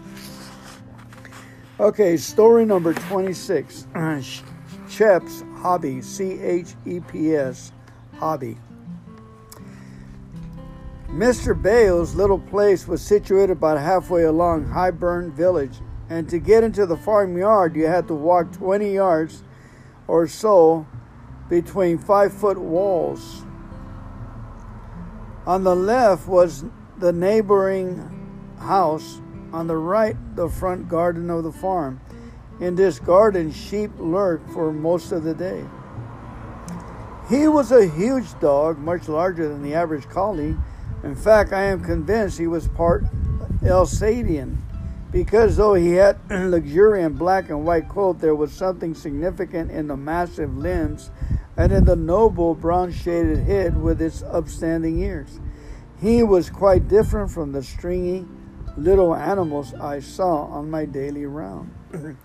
okay, 1.81 2.17
story 2.17 2.67
number 2.67 2.93
26 2.93 3.87
Cheps 4.91 5.43
Hobby, 5.57 6.03
C 6.03 6.39
H 6.41 6.75
E 6.85 7.01
P 7.01 7.35
S, 7.35 7.73
Hobby. 8.19 8.59
Mr. 11.09 11.61
Bale's 11.61 12.15
little 12.15 12.39
place 12.39 12.87
was 12.87 13.03
situated 13.03 13.53
about 13.53 13.79
halfway 13.79 14.25
along 14.25 14.67
Highburn 14.67 15.33
Village, 15.33 15.79
and 16.09 16.29
to 16.29 16.39
get 16.39 16.63
into 16.63 16.87
the 16.87 16.97
farmyard, 16.97 17.75
you 17.75 17.87
had 17.87 18.07
to 18.09 18.15
walk 18.15 18.53
20 18.53 18.93
yards 18.93 19.43
or 20.07 20.27
so 20.27 20.87
between 21.49 21.99
five 21.99 22.33
foot 22.33 22.59
walls. 22.59 23.43
On 25.47 25.65
the 25.65 25.75
left 25.75 26.29
was 26.29 26.65
the 26.99 27.13
neighboring 27.13 27.97
house, 28.59 29.21
on 29.53 29.67
the 29.67 29.77
right, 29.77 30.17
the 30.37 30.49
front 30.49 30.89
garden 30.89 31.31
of 31.31 31.45
the 31.45 31.53
farm. 31.53 32.01
In 32.61 32.75
this 32.75 32.99
garden, 32.99 33.53
sheep 33.53 33.91
lurked 33.99 34.51
for 34.51 34.73
most 34.73 35.13
of 35.13 35.23
the 35.23 35.35
day. 35.35 35.65
He 37.29 37.49
was 37.49 37.73
a 37.73 37.87
huge 37.87 38.39
dog, 38.41 38.79
much 38.79 39.09
larger 39.09 39.49
than 39.49 39.63
the 39.63 39.75
average 39.75 40.09
collie 40.09 40.57
in 41.03 41.15
fact, 41.15 41.53
I 41.53 41.63
am 41.63 41.83
convinced 41.83 42.39
he 42.39 42.47
was 42.47 42.69
part 42.69 43.05
Alsatian, 43.65 44.59
because 45.11 45.57
though 45.57 45.75
he 45.75 45.93
had 45.93 46.19
luxuriant 46.31 47.19
black 47.19 47.49
and 47.49 47.65
white 47.65 47.89
coat, 47.89 48.21
there 48.21 48.35
was 48.35 48.53
something 48.53 48.95
significant 48.95 49.71
in 49.71 49.87
the 49.87 49.97
massive 49.97 50.57
limbs 50.57 51.11
and 51.57 51.73
in 51.73 51.85
the 51.85 51.97
noble 51.97 52.55
brown 52.55 52.93
shaded 52.93 53.39
head 53.45 53.81
with 53.81 54.03
its 54.03 54.23
upstanding 54.23 55.01
ears. 55.01 55.41
He 56.01 56.23
was 56.23 56.51
quite 56.51 56.89
different 56.89 57.31
from 57.31 57.53
the 57.53 57.63
stringy 57.63 58.27
little 58.81 59.15
animals 59.15 59.75
I 59.75 60.01
saw 60.01 60.47
on 60.47 60.71
my 60.71 60.87
daily 60.87 61.27
round. 61.27 61.73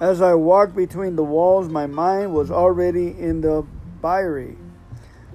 As 0.00 0.22
I 0.22 0.34
walked 0.34 0.76
between 0.76 1.16
the 1.16 1.24
walls, 1.24 1.68
my 1.68 1.86
mind 1.86 2.32
was 2.32 2.50
already 2.50 3.08
in 3.18 3.40
the 3.40 3.66
byre 4.00 4.56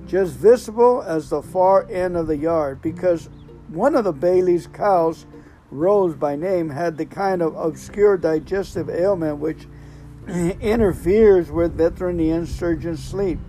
just 0.07 0.33
visible 0.35 1.01
as 1.01 1.29
the 1.29 1.41
far 1.41 1.89
end 1.89 2.17
of 2.17 2.27
the 2.27 2.37
yard, 2.37 2.81
because 2.81 3.29
one 3.69 3.95
of 3.95 4.03
the 4.03 4.13
Bailey's 4.13 4.67
cows, 4.67 5.25
Rose 5.71 6.15
by 6.15 6.35
name, 6.35 6.69
had 6.69 6.97
the 6.97 7.05
kind 7.05 7.41
of 7.41 7.55
obscure 7.55 8.17
digestive 8.17 8.89
ailment 8.89 9.37
which 9.37 9.67
interferes 10.27 11.49
with 11.49 11.77
veterinarian 11.77 12.45
surgeons' 12.45 13.03
sleep. 13.03 13.39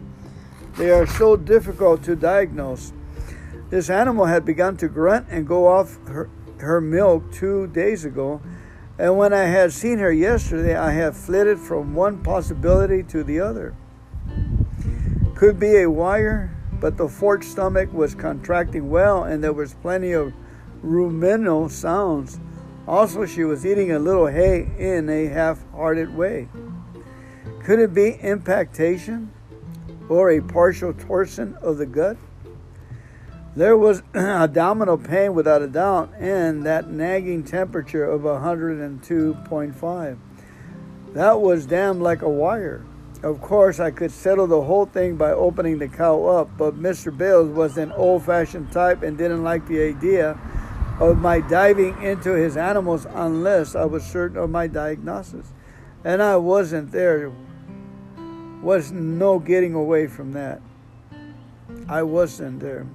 They 0.77 0.91
are 0.91 1.07
so 1.07 1.37
difficult 1.37 2.03
to 2.05 2.17
diagnose. 2.17 2.93
This 3.71 3.91
animal 3.91 4.27
had 4.27 4.45
begun 4.45 4.77
to 4.79 4.89
grunt 4.89 5.27
and 5.31 5.47
go 5.47 5.67
off 5.67 5.99
her, 6.07 6.31
her 6.65 6.81
milk 6.81 7.33
two 7.33 7.69
days 7.69 8.05
ago, 8.05 8.43
and 8.99 9.17
when 9.17 9.33
I 9.33 9.45
had 9.45 9.73
seen 9.73 9.99
her 9.99 10.13
yesterday, 10.13 10.77
I 10.77 10.93
had 10.93 11.17
flitted 11.17 11.59
from 11.59 11.95
one 11.95 12.23
possibility 12.23 13.03
to 13.05 13.25
the 13.25 13.41
other. 13.41 13.75
Could 15.35 15.59
be 15.59 15.79
a 15.79 15.91
wire, 15.91 16.55
but 16.81 16.97
the 16.97 17.09
forked 17.09 17.45
stomach 17.45 17.93
was 17.93 18.15
contracting 18.15 18.91
well 18.91 19.25
and 19.25 19.43
there 19.43 19.53
was 19.53 19.75
plenty 19.75 20.13
of 20.13 20.33
ruminal 20.83 21.69
sounds. 21.69 22.39
Also, 22.87 23.25
she 23.25 23.45
was 23.45 23.65
eating 23.65 23.93
a 23.93 23.99
little 23.99 24.27
hay 24.27 24.71
in 24.79 25.09
a 25.09 25.27
half 25.27 25.65
hearted 25.73 26.15
way. 26.15 26.49
Could 27.65 27.79
it 27.79 27.95
be 27.95 28.13
impactation 28.23 29.33
or 30.09 30.31
a 30.31 30.41
partial 30.41 30.93
torsion 30.93 31.55
of 31.63 31.79
the 31.79 31.87
gut? 31.87 32.17
There 33.57 33.77
was 33.77 34.03
abdominal 34.15 34.99
pain 34.99 35.35
without 35.35 35.63
a 35.63 35.69
doubt, 35.69 36.13
and 36.19 36.67
that 36.67 36.91
nagging 36.91 37.45
temperature 37.45 38.05
of 38.05 38.23
102.5. 38.23 40.19
That 41.13 41.41
was 41.41 41.67
damn 41.67 42.01
like 42.01 42.23
a 42.23 42.29
wire. 42.29 42.85
Of 43.23 43.41
course, 43.41 43.79
I 43.79 43.93
could 43.93 44.11
settle 44.11 44.49
the 44.49 44.63
whole 44.63 44.87
thing 44.87 45.17
by 45.17 45.31
opening 45.31 45.79
the 45.79 45.89
cow 45.89 46.25
up, 46.25 46.59
but 46.59 46.75
Mr. 46.75 47.17
Bales 47.17 47.49
was 47.49 47.79
an 47.79 47.93
old 47.93 48.25
fashioned 48.25 48.73
type 48.73 49.03
and 49.03 49.17
didn't 49.17 49.45
like 49.45 49.67
the 49.69 49.81
idea 49.83 50.39
of 51.01 51.19
my 51.19 51.41
diving 51.41 52.03
into 52.03 52.33
his 52.33 52.57
animals 52.57 53.07
unless 53.15 53.77
I 53.77 53.85
was 53.85 54.05
certain 54.05 54.37
of 54.37 54.51
my 54.51 54.67
diagnosis. 54.67 55.53
And 56.05 56.23
I 56.23 56.37
wasn't 56.37 56.91
there. 56.91 57.33
Was 58.63 58.91
no 58.93 59.39
getting 59.39 59.75
away 59.75 60.07
from 60.07 60.33
that. 60.33 60.61
I 61.89 62.03
wasn't 62.03 62.61
there. 62.61 62.87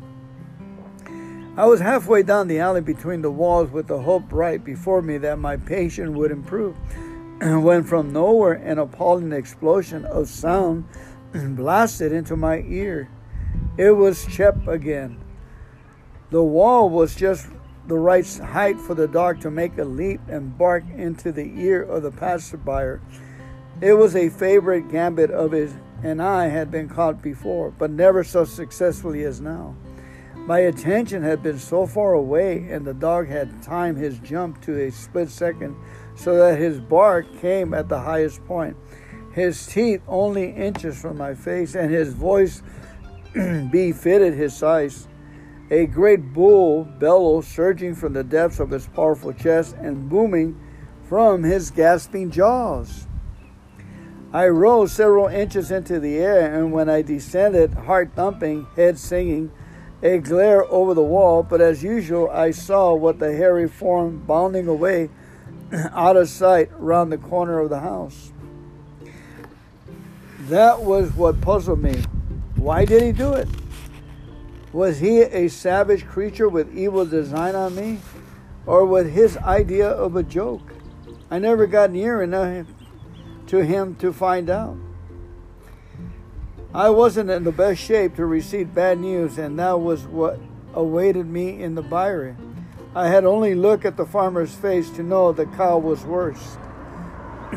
I 1.59 1.65
was 1.65 1.81
halfway 1.81 2.23
down 2.23 2.47
the 2.47 2.59
alley 2.59 2.79
between 2.79 3.21
the 3.21 3.29
walls 3.29 3.69
with 3.69 3.87
the 3.87 4.01
hope 4.01 4.31
right 4.31 4.63
before 4.63 5.01
me 5.01 5.17
that 5.17 5.39
my 5.39 5.57
patient 5.57 6.13
would 6.13 6.31
improve 6.31 6.77
when 7.41 7.83
from 7.83 8.13
nowhere 8.13 8.53
an 8.53 8.79
appalling 8.79 9.33
explosion 9.33 10.05
of 10.05 10.29
sound 10.29 10.85
blasted 11.33 12.13
into 12.13 12.37
my 12.37 12.59
ear. 12.61 13.09
It 13.77 13.91
was 13.91 14.25
Chep 14.27 14.69
again. 14.69 15.19
The 16.29 16.41
wall 16.41 16.89
was 16.89 17.13
just 17.13 17.49
the 17.87 17.97
right 17.97 18.25
height 18.37 18.79
for 18.79 18.95
the 18.95 19.09
dog 19.09 19.41
to 19.41 19.51
make 19.51 19.77
a 19.77 19.83
leap 19.83 20.21
and 20.29 20.57
bark 20.57 20.85
into 20.95 21.33
the 21.33 21.51
ear 21.57 21.83
of 21.83 22.03
the 22.03 22.11
passerby. 22.11 23.01
It 23.81 23.95
was 23.95 24.15
a 24.15 24.29
favorite 24.29 24.89
gambit 24.89 25.29
of 25.29 25.51
his, 25.51 25.73
and 26.03 26.21
I 26.21 26.47
had 26.47 26.71
been 26.71 26.87
caught 26.87 27.21
before, 27.21 27.69
but 27.71 27.91
never 27.91 28.23
so 28.23 28.45
successfully 28.45 29.25
as 29.25 29.41
now. 29.41 29.75
My 30.49 30.61
attention 30.61 31.21
had 31.21 31.43
been 31.43 31.59
so 31.59 31.85
far 31.85 32.13
away, 32.13 32.69
and 32.71 32.83
the 32.83 32.95
dog 32.95 33.27
had 33.27 33.61
timed 33.61 33.99
his 33.99 34.17
jump 34.17 34.59
to 34.63 34.81
a 34.81 34.89
split 34.89 35.29
second 35.29 35.75
so 36.15 36.37
that 36.37 36.57
his 36.57 36.79
bark 36.79 37.27
came 37.39 37.71
at 37.75 37.87
the 37.87 37.99
highest 37.99 38.43
point. 38.45 38.75
His 39.31 39.67
teeth 39.67 40.01
only 40.07 40.49
inches 40.49 40.99
from 40.99 41.19
my 41.19 41.35
face, 41.35 41.75
and 41.75 41.91
his 41.91 42.13
voice 42.13 42.63
befitted 43.35 44.33
his 44.33 44.55
size. 44.55 45.07
A 45.69 45.85
great 45.85 46.33
bull 46.33 46.83
bellow 46.83 47.41
surging 47.41 47.93
from 47.93 48.13
the 48.13 48.23
depths 48.23 48.59
of 48.59 48.71
his 48.71 48.87
powerful 48.87 49.33
chest 49.33 49.75
and 49.79 50.09
booming 50.09 50.59
from 51.03 51.43
his 51.43 51.69
gasping 51.69 52.31
jaws. 52.31 53.05
I 54.33 54.47
rose 54.47 54.93
several 54.93 55.27
inches 55.27 55.69
into 55.69 55.99
the 55.99 56.17
air, 56.17 56.51
and 56.55 56.71
when 56.71 56.89
I 56.89 57.03
descended, 57.03 57.71
heart 57.75 58.13
thumping, 58.15 58.65
head 58.75 58.97
singing, 58.97 59.51
a 60.01 60.17
glare 60.19 60.63
over 60.71 60.93
the 60.93 61.01
wall, 61.01 61.43
but 61.43 61.61
as 61.61 61.83
usual, 61.83 62.29
I 62.29 62.51
saw 62.51 62.93
what 62.93 63.19
the 63.19 63.35
hairy 63.35 63.67
form 63.67 64.19
bounding 64.19 64.67
away 64.67 65.09
out 65.91 66.15
of 66.15 66.29
sight 66.29 66.69
round 66.77 67.11
the 67.11 67.17
corner 67.17 67.59
of 67.59 67.69
the 67.69 67.79
house. 67.79 68.31
That 70.47 70.81
was 70.81 71.11
what 71.13 71.41
puzzled 71.41 71.81
me. 71.81 72.01
Why 72.55 72.85
did 72.85 73.03
he 73.03 73.11
do 73.11 73.33
it? 73.33 73.47
Was 74.71 74.99
he 74.99 75.21
a 75.21 75.47
savage 75.47 76.05
creature 76.05 76.47
with 76.47 76.75
evil 76.75 77.05
design 77.05 77.55
on 77.55 77.75
me? 77.75 77.99
Or 78.65 78.85
was 78.85 79.07
his 79.07 79.37
idea 79.37 79.89
of 79.89 80.15
a 80.15 80.23
joke? 80.23 80.73
I 81.31 81.39
never 81.39 81.67
got 81.67 81.91
near 81.91 82.21
enough 82.21 82.67
to 83.47 83.59
him 83.59 83.95
to 83.95 84.13
find 84.13 84.49
out. 84.49 84.77
I 86.73 86.91
wasn't 86.91 87.31
in 87.31 87.43
the 87.45 87.51
best 87.51 87.81
shape 87.81 88.15
to 88.17 88.25
receive 88.25 88.75
bad 88.75 88.99
news, 88.99 89.39
and 89.39 89.57
that 89.57 89.79
was 89.79 90.05
what 90.05 90.39
awaited 90.75 91.25
me 91.25 91.63
in 91.63 91.73
the 91.73 91.81
byre. 91.81 92.37
I 92.93 93.07
had 93.07 93.25
only 93.25 93.55
looked 93.55 93.85
at 93.85 93.97
the 93.97 94.05
farmer's 94.05 94.53
face 94.53 94.91
to 94.91 95.01
know 95.01 95.31
the 95.31 95.47
cow 95.47 95.79
was 95.79 96.03
worse. 96.05 96.57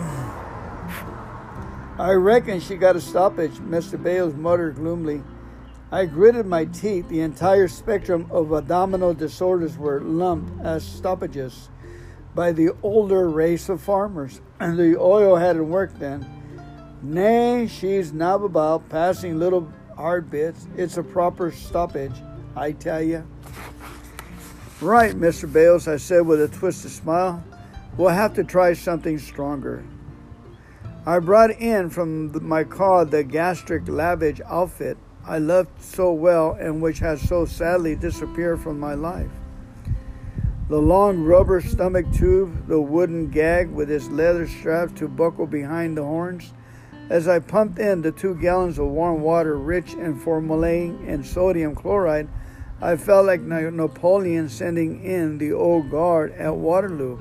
I 1.99 2.13
reckon 2.13 2.59
she 2.59 2.77
got 2.77 2.97
a 2.97 3.03
stoppage, 3.03 3.59
Mr. 3.59 4.03
Bales 4.03 4.35
muttered 4.35 4.77
gloomily. 4.77 5.23
I 5.91 6.07
gritted 6.07 6.47
my 6.47 6.65
teeth. 6.65 7.11
The 7.11 7.21
entire 7.21 7.69
spectrum 7.69 8.27
of 8.31 8.51
abdominal 8.51 9.13
disorders 9.13 9.77
were 9.77 10.01
lumped 10.01 10.65
as 10.65 10.85
stoppages 10.85 11.69
by 12.35 12.53
the 12.53 12.71
older 12.83 13.29
race 13.29 13.69
of 13.69 13.83
farmers, 13.83 14.41
and 14.59 14.79
the 14.79 14.99
oil 14.99 15.37
hadn't 15.37 15.69
worked 15.69 15.99
then. 15.99 16.42
Nay, 17.03 17.67
she's 17.67 18.13
not 18.13 18.45
about 18.45 18.89
passing 18.89 19.39
little 19.39 19.73
hard 19.97 20.31
bits. 20.31 20.69
It's 20.77 20.97
a 20.97 21.03
proper 21.03 21.51
stoppage, 21.51 22.15
I 22.55 22.73
tell 22.73 23.03
you. 23.03 23.27
Right, 24.81 25.15
Mr. 25.15 25.53
Bales, 25.53 25.89
I 25.89 25.97
said 25.97 26.27
with 26.27 26.41
a 26.41 26.49
twisted 26.49 26.93
smile. 26.93 27.43
We'll 27.97 28.11
have 28.11 28.35
to 28.35 28.45
try 28.45 28.73
something 28.75 29.19
stronger. 29.19 29.85
I 31.05 31.19
brought 31.19 31.51
in 31.51 31.91
from 31.91 32.47
my 32.47 32.63
car 32.63 33.05
the 33.05 33.25
gastric 33.25 33.85
lavage 33.87 34.41
outfit 34.47 34.97
I 35.25 35.39
loved 35.39 35.81
so 35.81 36.13
well 36.13 36.57
and 36.59 36.83
which 36.83 36.99
has 36.99 37.21
so 37.21 37.45
sadly 37.45 37.95
disappeared 37.95 38.61
from 38.61 38.81
my 38.81 38.95
life. 38.95 39.31
The 40.69 40.79
long 40.79 41.23
rubber 41.23 41.61
stomach 41.61 42.07
tube, 42.13 42.67
the 42.67 42.81
wooden 42.81 43.29
gag 43.29 43.71
with 43.71 43.91
its 43.91 44.09
leather 44.09 44.49
straps 44.49 44.93
to 44.95 45.09
buckle 45.09 45.47
behind 45.47 45.97
the 45.97 46.03
horns, 46.03 46.53
as 47.11 47.29
I 47.29 47.39
pumped 47.39 47.79
in 47.79 48.03
the 48.03 48.13
two 48.13 48.35
gallons 48.35 48.79
of 48.79 48.87
warm 48.87 49.23
water 49.23 49.59
rich 49.59 49.95
in 49.95 50.19
formalin 50.19 51.05
and 51.07 51.25
sodium 51.25 51.75
chloride, 51.75 52.29
I 52.81 52.97
felt 52.97 53.27
like 53.27 53.41
Napoleon 53.41 54.49
sending 54.49 55.05
in 55.05 55.39
the 55.39 55.53
old 55.53 55.89
guard 55.91 56.33
at 56.33 56.57
Waterloo. 56.57 57.19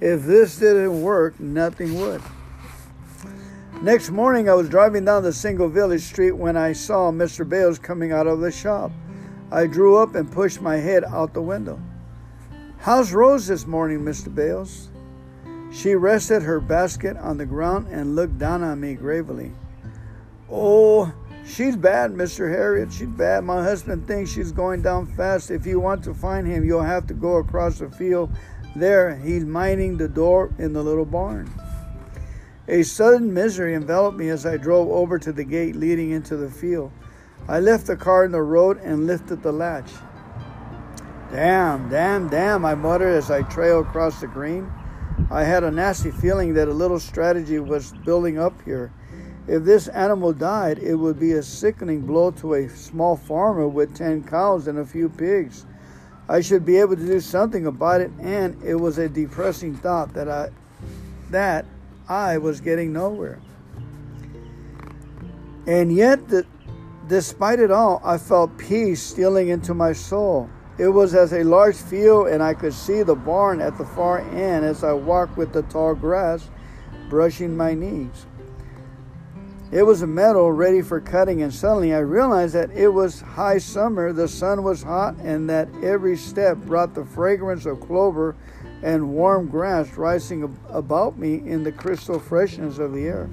If 0.00 0.24
this 0.24 0.58
didn't 0.58 1.00
work, 1.00 1.40
nothing 1.40 1.98
would. 1.98 2.20
Next 3.80 4.10
morning, 4.10 4.50
I 4.50 4.54
was 4.54 4.68
driving 4.68 5.06
down 5.06 5.22
the 5.22 5.32
single 5.32 5.70
village 5.70 6.02
street 6.02 6.32
when 6.32 6.54
I 6.54 6.74
saw 6.74 7.10
Mr. 7.10 7.48
Bales 7.48 7.78
coming 7.78 8.12
out 8.12 8.26
of 8.26 8.40
the 8.40 8.52
shop. 8.52 8.92
I 9.50 9.66
drew 9.66 9.96
up 9.96 10.14
and 10.14 10.30
pushed 10.30 10.60
my 10.60 10.76
head 10.76 11.02
out 11.02 11.32
the 11.32 11.40
window. 11.40 11.80
How's 12.80 13.14
Rose 13.14 13.46
this 13.46 13.66
morning, 13.66 14.00
Mr. 14.00 14.34
Bales? 14.34 14.89
She 15.72 15.94
rested 15.94 16.42
her 16.42 16.60
basket 16.60 17.16
on 17.16 17.38
the 17.38 17.46
ground 17.46 17.86
and 17.90 18.16
looked 18.16 18.38
down 18.38 18.62
on 18.62 18.80
me 18.80 18.94
gravely. 18.94 19.52
Oh, 20.50 21.12
she's 21.46 21.76
bad, 21.76 22.10
Mr. 22.10 22.52
Herriot. 22.52 22.92
She's 22.92 23.06
bad. 23.06 23.44
My 23.44 23.62
husband 23.62 24.06
thinks 24.06 24.32
she's 24.32 24.50
going 24.50 24.82
down 24.82 25.06
fast. 25.06 25.50
If 25.50 25.64
you 25.66 25.78
want 25.78 26.02
to 26.04 26.14
find 26.14 26.46
him, 26.46 26.64
you'll 26.64 26.82
have 26.82 27.06
to 27.06 27.14
go 27.14 27.36
across 27.36 27.78
the 27.78 27.88
field. 27.88 28.30
There, 28.74 29.14
he's 29.16 29.44
minding 29.44 29.96
the 29.96 30.08
door 30.08 30.52
in 30.58 30.72
the 30.72 30.82
little 30.82 31.04
barn. 31.04 31.52
A 32.66 32.82
sudden 32.82 33.32
misery 33.32 33.74
enveloped 33.74 34.16
me 34.16 34.28
as 34.28 34.46
I 34.46 34.56
drove 34.56 34.88
over 34.88 35.18
to 35.18 35.32
the 35.32 35.44
gate 35.44 35.76
leading 35.76 36.10
into 36.10 36.36
the 36.36 36.50
field. 36.50 36.92
I 37.48 37.58
left 37.60 37.86
the 37.86 37.96
car 37.96 38.24
in 38.24 38.32
the 38.32 38.42
road 38.42 38.78
and 38.82 39.06
lifted 39.06 39.42
the 39.42 39.52
latch. 39.52 39.90
Damn, 41.32 41.88
damn, 41.88 42.28
damn, 42.28 42.64
I 42.64 42.74
muttered 42.74 43.14
as 43.14 43.30
I 43.30 43.42
trailed 43.42 43.86
across 43.86 44.20
the 44.20 44.26
green. 44.26 44.70
I 45.30 45.44
had 45.44 45.64
a 45.64 45.70
nasty 45.70 46.10
feeling 46.10 46.54
that 46.54 46.68
a 46.68 46.72
little 46.72 47.00
strategy 47.00 47.58
was 47.58 47.92
building 48.04 48.38
up 48.38 48.62
here. 48.62 48.92
If 49.46 49.64
this 49.64 49.88
animal 49.88 50.32
died, 50.32 50.78
it 50.78 50.94
would 50.94 51.18
be 51.18 51.32
a 51.32 51.42
sickening 51.42 52.02
blow 52.02 52.30
to 52.32 52.54
a 52.54 52.68
small 52.68 53.16
farmer 53.16 53.66
with 53.66 53.96
10 53.96 54.24
cows 54.24 54.68
and 54.68 54.78
a 54.78 54.86
few 54.86 55.08
pigs. 55.08 55.66
I 56.28 56.40
should 56.40 56.64
be 56.64 56.76
able 56.76 56.96
to 56.96 57.04
do 57.04 57.18
something 57.18 57.66
about 57.66 58.00
it, 58.00 58.12
and 58.20 58.62
it 58.62 58.76
was 58.76 58.98
a 58.98 59.08
depressing 59.08 59.74
thought 59.74 60.14
that 60.14 60.28
I 60.28 60.50
that 61.30 61.64
I 62.08 62.38
was 62.38 62.60
getting 62.60 62.92
nowhere. 62.92 63.40
And 65.66 65.92
yet, 65.92 66.28
the, 66.28 66.46
despite 67.08 67.58
it 67.58 67.70
all, 67.70 68.00
I 68.04 68.18
felt 68.18 68.56
peace 68.58 69.02
stealing 69.02 69.48
into 69.48 69.74
my 69.74 69.92
soul. 69.92 70.48
It 70.80 70.88
was 70.88 71.14
as 71.14 71.34
a 71.34 71.44
large 71.44 71.76
field, 71.76 72.28
and 72.28 72.42
I 72.42 72.54
could 72.54 72.72
see 72.72 73.02
the 73.02 73.14
barn 73.14 73.60
at 73.60 73.76
the 73.76 73.84
far 73.84 74.20
end 74.20 74.64
as 74.64 74.82
I 74.82 74.94
walked 74.94 75.36
with 75.36 75.52
the 75.52 75.60
tall 75.60 75.94
grass, 75.94 76.48
brushing 77.10 77.54
my 77.54 77.74
knees. 77.74 78.24
It 79.70 79.82
was 79.82 80.00
a 80.00 80.06
meadow 80.06 80.48
ready 80.48 80.80
for 80.80 80.98
cutting, 80.98 81.42
and 81.42 81.52
suddenly 81.52 81.92
I 81.92 81.98
realized 81.98 82.54
that 82.54 82.70
it 82.70 82.88
was 82.88 83.20
high 83.20 83.58
summer, 83.58 84.14
the 84.14 84.26
sun 84.26 84.62
was 84.62 84.82
hot, 84.82 85.16
and 85.16 85.50
that 85.50 85.68
every 85.82 86.16
step 86.16 86.56
brought 86.56 86.94
the 86.94 87.04
fragrance 87.04 87.66
of 87.66 87.80
clover 87.80 88.34
and 88.82 89.10
warm 89.10 89.48
grass 89.48 89.98
rising 89.98 90.58
about 90.70 91.18
me 91.18 91.42
in 91.44 91.62
the 91.62 91.72
crystal 91.72 92.18
freshness 92.18 92.78
of 92.78 92.94
the 92.94 93.04
air. 93.04 93.28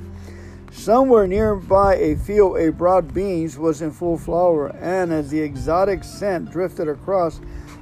Somewhere 0.72 1.28
nearby, 1.28 1.96
a 1.96 2.16
field 2.16 2.58
of 2.58 2.78
broad 2.78 3.14
beans 3.14 3.58
was 3.58 3.82
in 3.82 3.92
full 3.92 4.18
flower, 4.18 4.68
and 4.76 5.12
as 5.12 5.30
the 5.30 5.40
exotic 5.40 6.04
scent 6.04 6.52
drifted 6.52 6.88
across, 6.88 7.40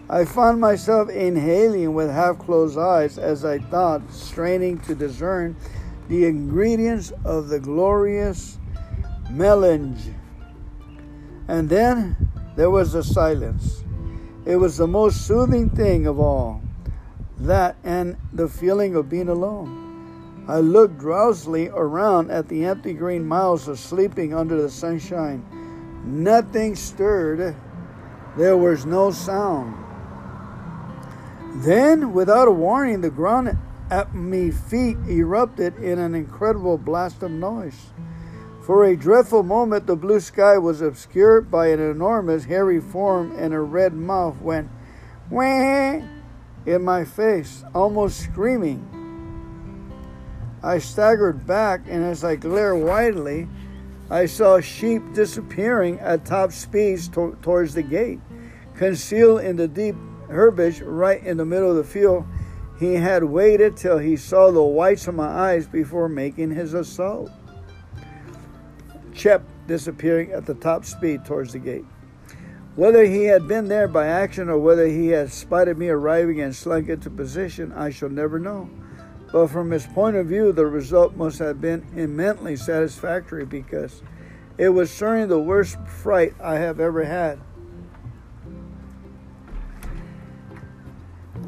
I 0.10 0.26
found 0.26 0.62
myself 0.62 1.10
inhaling 1.10 1.94
with 1.94 2.12
half 2.12 2.38
closed 2.38 2.78
eyes 2.78 3.18
as 3.18 3.44
I 3.44 3.58
thought, 3.58 4.02
straining 4.12 4.80
to 4.82 4.94
discern 4.94 5.56
the 6.08 6.26
ingredients 6.26 7.12
of 7.24 7.50
the 7.50 7.60
glorious 7.60 8.60
melange. 9.32 10.02
And 11.48 11.70
then 11.70 12.16
there 12.56 12.70
was 12.70 12.94
a 12.94 13.04
silence. 13.04 13.84
It 14.46 14.58
was 14.58 14.78
the 14.78 14.88
most 14.88 15.26
soothing 15.26 15.72
thing 15.72 16.06
of 16.06 16.20
all. 16.20 16.62
That 17.40 17.76
and 17.84 18.16
the 18.32 18.48
feeling 18.48 18.96
of 18.96 19.10
being 19.10 19.28
alone. 19.28 19.85
I 20.48 20.60
looked 20.60 21.00
drowsily 21.00 21.70
around 21.70 22.30
at 22.30 22.48
the 22.50 22.66
empty 22.66 22.94
green 22.94 23.28
miles 23.28 23.68
of 23.68 23.80
sleeping 23.80 24.34
under 24.34 24.62
the 24.62 24.70
sunshine. 24.70 25.44
Nothing 26.06 26.76
stirred. 26.76 27.56
There 28.38 28.56
was 28.56 28.86
no 28.86 29.10
sound. 29.10 29.76
Then, 31.64 32.14
without 32.14 32.48
a 32.48 32.52
warning, 32.52 33.02
the 33.02 33.10
ground 33.10 33.58
at 33.90 34.14
my 34.14 34.52
feet 34.52 34.98
erupted 35.08 35.78
in 35.78 35.98
an 35.98 36.14
incredible 36.14 36.78
blast 36.78 37.24
of 37.24 37.32
noise. 37.32 37.92
For 38.62 38.86
a 38.86 38.96
dreadful 38.96 39.44
moment, 39.44 39.88
the 39.88 39.96
blue 39.96 40.20
sky 40.20 40.58
was 40.58 40.82
obscured 40.82 41.50
by 41.50 41.68
an 41.68 41.80
enormous 41.80 42.46
hairy 42.46 42.82
form, 42.82 43.32
and 43.38 43.54
a 43.54 43.60
red 43.60 43.94
mouth 43.94 44.40
went 44.42 44.70
wah 45.30 46.02
in 46.66 46.82
my 46.84 47.06
face, 47.06 47.64
almost 47.74 48.20
screaming. 48.20 49.05
I 50.66 50.80
staggered 50.80 51.46
back, 51.46 51.82
and 51.88 52.04
as 52.04 52.24
I 52.24 52.38
glared 52.38 52.82
widely, 52.82 53.48
I 54.10 54.26
saw 54.26 54.60
sheep 54.60 55.04
disappearing 55.14 56.00
at 56.00 56.26
top 56.26 56.52
speeds 56.52 57.08
to- 57.10 57.38
towards 57.44 57.76
the 57.76 57.84
gate. 57.84 58.20
Concealed 58.76 59.42
in 59.42 59.58
the 59.58 59.68
deep 59.68 59.96
herbage 60.28 60.82
right 60.82 61.24
in 61.24 61.38
the 61.38 61.46
middle 61.46 61.70
of 61.70 61.76
the 61.78 61.84
field, 61.84 62.26
he 62.80 62.96
had 62.96 63.24
waited 63.24 63.78
till 63.78 64.00
he 64.00 64.16
saw 64.16 64.50
the 64.50 64.64
whites 64.64 65.08
of 65.08 65.14
my 65.14 65.28
eyes 65.28 65.68
before 65.68 66.10
making 66.10 66.50
his 66.50 66.74
assault. 66.74 67.30
Shep 69.14 69.44
disappearing 69.68 70.32
at 70.32 70.48
the 70.48 70.56
top 70.56 70.84
speed 70.84 71.26
towards 71.26 71.54
the 71.54 71.60
gate. 71.60 71.86
Whether 72.76 73.06
he 73.06 73.26
had 73.26 73.48
been 73.48 73.68
there 73.68 73.88
by 73.88 74.08
accident 74.08 74.50
or 74.50 74.58
whether 74.58 74.88
he 74.88 75.10
had 75.10 75.32
spotted 75.32 75.78
me 75.78 75.90
arriving 75.90 76.42
and 76.42 76.56
slunk 76.56 76.90
into 76.90 77.12
position, 77.12 77.72
I 77.72 77.92
shall 77.92 78.10
never 78.10 78.40
know. 78.40 78.68
But 79.32 79.48
from 79.48 79.72
his 79.72 79.86
point 79.88 80.16
of 80.16 80.28
view, 80.28 80.52
the 80.52 80.66
result 80.66 81.16
must 81.16 81.40
have 81.40 81.60
been 81.60 81.86
immensely 81.96 82.56
satisfactory 82.56 83.46
because 83.46 84.02
it 84.58 84.70
was 84.70 84.92
certainly 84.92 85.28
the 85.28 85.40
worst 85.40 85.78
fright 85.88 86.34
I 86.42 86.56
have 86.56 86.80
ever 86.80 87.04
had. 87.04 87.40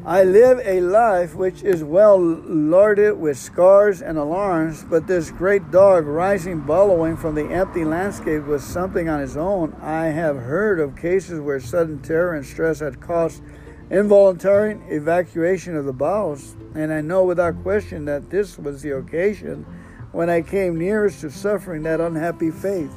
I 0.04 0.24
live 0.24 0.60
a 0.64 0.80
life 0.80 1.34
which 1.34 1.62
is 1.62 1.84
well 1.84 2.18
larded 2.18 3.18
with 3.18 3.36
scars 3.36 4.00
and 4.00 4.16
alarms, 4.16 4.82
but 4.88 5.06
this 5.06 5.30
great 5.30 5.70
dog 5.70 6.06
rising 6.06 6.60
bellowing 6.60 7.16
from 7.16 7.34
the 7.34 7.44
empty 7.50 7.84
landscape 7.84 8.44
was 8.44 8.64
something 8.64 9.08
on 9.08 9.20
his 9.20 9.36
own. 9.36 9.76
I 9.82 10.06
have 10.06 10.36
heard 10.36 10.80
of 10.80 10.96
cases 10.96 11.40
where 11.40 11.60
sudden 11.60 12.00
terror 12.00 12.34
and 12.34 12.46
stress 12.46 12.80
had 12.80 13.02
caused 13.02 13.42
involuntary 13.90 14.78
evacuation 14.88 15.76
of 15.76 15.84
the 15.84 15.92
bowels, 15.92 16.56
and 16.74 16.92
I 16.92 17.00
know 17.00 17.24
without 17.24 17.62
question 17.62 18.04
that 18.06 18.30
this 18.30 18.58
was 18.58 18.82
the 18.82 18.96
occasion 18.96 19.64
when 20.12 20.30
I 20.30 20.42
came 20.42 20.78
nearest 20.78 21.20
to 21.22 21.30
suffering 21.30 21.82
that 21.82 22.00
unhappy 22.00 22.50
fate. 22.50 22.90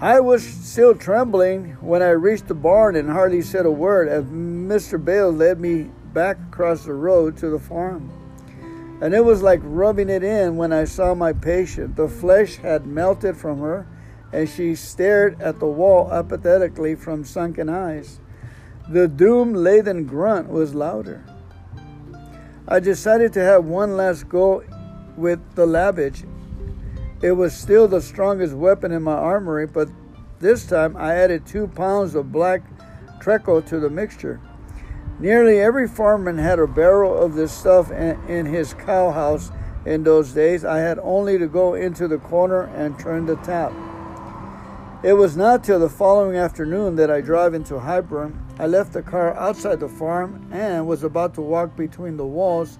I 0.00 0.20
was 0.20 0.42
still 0.42 0.94
trembling 0.94 1.76
when 1.80 2.00
I 2.02 2.10
reached 2.10 2.48
the 2.48 2.54
barn 2.54 2.96
and 2.96 3.10
hardly 3.10 3.42
said 3.42 3.66
a 3.66 3.70
word 3.70 4.08
as 4.08 4.24
Mr. 4.24 5.02
Bale 5.02 5.30
led 5.30 5.60
me 5.60 5.90
back 6.14 6.38
across 6.48 6.84
the 6.84 6.94
road 6.94 7.36
to 7.38 7.50
the 7.50 7.58
farm. 7.58 8.10
And 9.02 9.14
it 9.14 9.24
was 9.24 9.42
like 9.42 9.60
rubbing 9.62 10.08
it 10.08 10.22
in 10.22 10.56
when 10.56 10.72
I 10.72 10.84
saw 10.84 11.14
my 11.14 11.32
patient. 11.32 11.96
The 11.96 12.08
flesh 12.08 12.56
had 12.56 12.86
melted 12.86 13.36
from 13.36 13.60
her, 13.60 13.86
and 14.32 14.48
she 14.48 14.74
stared 14.74 15.40
at 15.40 15.58
the 15.58 15.66
wall 15.66 16.10
apathetically 16.12 16.94
from 16.94 17.24
sunken 17.24 17.68
eyes. 17.68 18.20
The 18.90 19.08
doom 19.08 19.54
laden 19.54 20.04
grunt 20.04 20.48
was 20.50 20.74
louder. 20.74 21.24
I 22.68 22.80
decided 22.80 23.32
to 23.32 23.40
have 23.40 23.64
one 23.64 23.96
last 23.96 24.28
go 24.28 24.62
with 25.16 25.40
the 25.54 25.66
lavage 25.66 26.26
it 27.22 27.32
was 27.32 27.52
still 27.52 27.86
the 27.86 28.00
strongest 28.00 28.54
weapon 28.54 28.92
in 28.92 29.02
my 29.02 29.12
armory, 29.12 29.66
but 29.66 29.90
this 30.38 30.66
time 30.66 30.96
I 30.96 31.16
added 31.16 31.44
two 31.44 31.68
pounds 31.68 32.14
of 32.14 32.32
black 32.32 32.62
treacle 33.20 33.60
to 33.60 33.78
the 33.78 33.90
mixture. 33.90 34.40
Nearly 35.18 35.60
every 35.60 35.86
farmer 35.86 36.32
had 36.40 36.58
a 36.58 36.66
barrel 36.66 37.22
of 37.22 37.34
this 37.34 37.52
stuff 37.52 37.90
in 37.90 38.46
his 38.46 38.72
cow 38.72 39.10
house 39.10 39.52
in 39.84 40.02
those 40.02 40.32
days. 40.32 40.64
I 40.64 40.78
had 40.78 40.98
only 41.00 41.36
to 41.36 41.46
go 41.46 41.74
into 41.74 42.08
the 42.08 42.16
corner 42.16 42.62
and 42.74 42.98
turn 42.98 43.26
the 43.26 43.36
tap. 43.36 43.72
It 45.02 45.12
was 45.12 45.36
not 45.36 45.62
till 45.62 45.78
the 45.78 45.90
following 45.90 46.38
afternoon 46.38 46.96
that 46.96 47.10
I 47.10 47.20
drove 47.20 47.52
into 47.52 47.80
Highburn. 47.80 48.49
I 48.60 48.66
left 48.66 48.92
the 48.92 49.00
car 49.00 49.34
outside 49.36 49.80
the 49.80 49.88
farm 49.88 50.46
and 50.52 50.86
was 50.86 51.02
about 51.02 51.32
to 51.36 51.40
walk 51.40 51.78
between 51.78 52.18
the 52.18 52.26
walls 52.26 52.78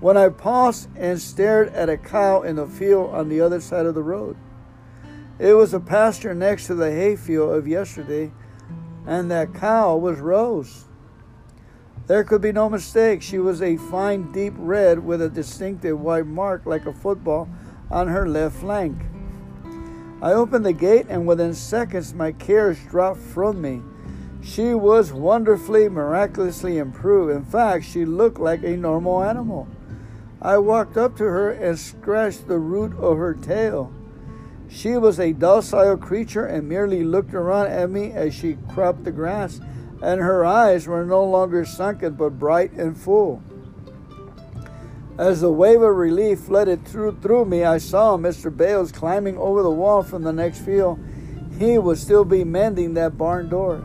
when 0.00 0.16
I 0.16 0.30
paused 0.30 0.88
and 0.96 1.20
stared 1.20 1.68
at 1.74 1.90
a 1.90 1.98
cow 1.98 2.40
in 2.40 2.56
the 2.56 2.66
field 2.66 3.10
on 3.10 3.28
the 3.28 3.42
other 3.42 3.60
side 3.60 3.84
of 3.84 3.94
the 3.94 4.02
road. 4.02 4.38
It 5.38 5.52
was 5.52 5.74
a 5.74 5.80
pasture 5.80 6.34
next 6.34 6.66
to 6.68 6.74
the 6.74 6.90
hayfield 6.90 7.54
of 7.54 7.68
yesterday, 7.68 8.32
and 9.06 9.30
that 9.30 9.52
cow 9.52 9.98
was 9.98 10.18
Rose. 10.18 10.86
There 12.06 12.24
could 12.24 12.40
be 12.40 12.52
no 12.52 12.70
mistake. 12.70 13.20
She 13.20 13.38
was 13.38 13.60
a 13.60 13.76
fine 13.76 14.32
deep 14.32 14.54
red 14.56 15.04
with 15.04 15.20
a 15.20 15.28
distinctive 15.28 16.00
white 16.00 16.26
mark 16.26 16.64
like 16.64 16.86
a 16.86 16.94
football 16.94 17.50
on 17.90 18.08
her 18.08 18.26
left 18.26 18.56
flank. 18.56 18.96
I 20.22 20.32
opened 20.32 20.64
the 20.64 20.72
gate, 20.72 21.04
and 21.10 21.26
within 21.26 21.52
seconds 21.52 22.14
my 22.14 22.32
cares 22.32 22.78
dropped 22.86 23.20
from 23.20 23.60
me. 23.60 23.82
She 24.48 24.72
was 24.72 25.12
wonderfully, 25.12 25.90
miraculously 25.90 26.78
improved. 26.78 27.30
In 27.30 27.44
fact, 27.44 27.84
she 27.84 28.06
looked 28.06 28.40
like 28.40 28.62
a 28.64 28.78
normal 28.78 29.22
animal. 29.22 29.68
I 30.40 30.56
walked 30.56 30.96
up 30.96 31.18
to 31.18 31.24
her 31.24 31.50
and 31.50 31.78
scratched 31.78 32.48
the 32.48 32.58
root 32.58 32.98
of 32.98 33.18
her 33.18 33.34
tail. 33.34 33.92
She 34.66 34.96
was 34.96 35.20
a 35.20 35.34
docile 35.34 35.98
creature 35.98 36.46
and 36.46 36.66
merely 36.66 37.04
looked 37.04 37.34
around 37.34 37.66
at 37.66 37.90
me 37.90 38.12
as 38.12 38.32
she 38.34 38.56
cropped 38.72 39.04
the 39.04 39.12
grass, 39.12 39.60
and 40.00 40.22
her 40.22 40.46
eyes 40.46 40.86
were 40.86 41.04
no 41.04 41.22
longer 41.24 41.66
sunken 41.66 42.14
but 42.14 42.38
bright 42.38 42.72
and 42.72 42.96
full. 42.96 43.42
As 45.18 45.42
the 45.42 45.52
wave 45.52 45.82
of 45.82 45.94
relief 45.94 46.40
flooded 46.40 46.86
through, 46.86 47.18
through 47.20 47.44
me, 47.44 47.64
I 47.64 47.76
saw 47.76 48.16
Mr. 48.16 48.56
Bailes 48.56 48.92
climbing 48.92 49.36
over 49.36 49.62
the 49.62 49.70
wall 49.70 50.02
from 50.02 50.22
the 50.22 50.32
next 50.32 50.60
field. 50.60 50.98
He 51.58 51.76
would 51.76 51.98
still 51.98 52.24
be 52.24 52.44
mending 52.44 52.94
that 52.94 53.18
barn 53.18 53.50
door. 53.50 53.84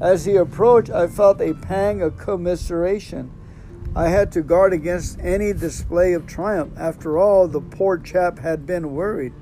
As 0.00 0.24
he 0.24 0.36
approached, 0.36 0.90
I 0.90 1.06
felt 1.06 1.40
a 1.40 1.52
pang 1.54 2.00
of 2.00 2.16
commiseration. 2.16 3.30
I 3.94 4.08
had 4.08 4.32
to 4.32 4.42
guard 4.42 4.72
against 4.72 5.18
any 5.20 5.52
display 5.52 6.12
of 6.14 6.26
triumph. 6.26 6.72
After 6.78 7.18
all, 7.18 7.48
the 7.48 7.60
poor 7.60 7.98
chap 7.98 8.38
had 8.38 8.64
been 8.64 8.94
worried. 8.94 9.34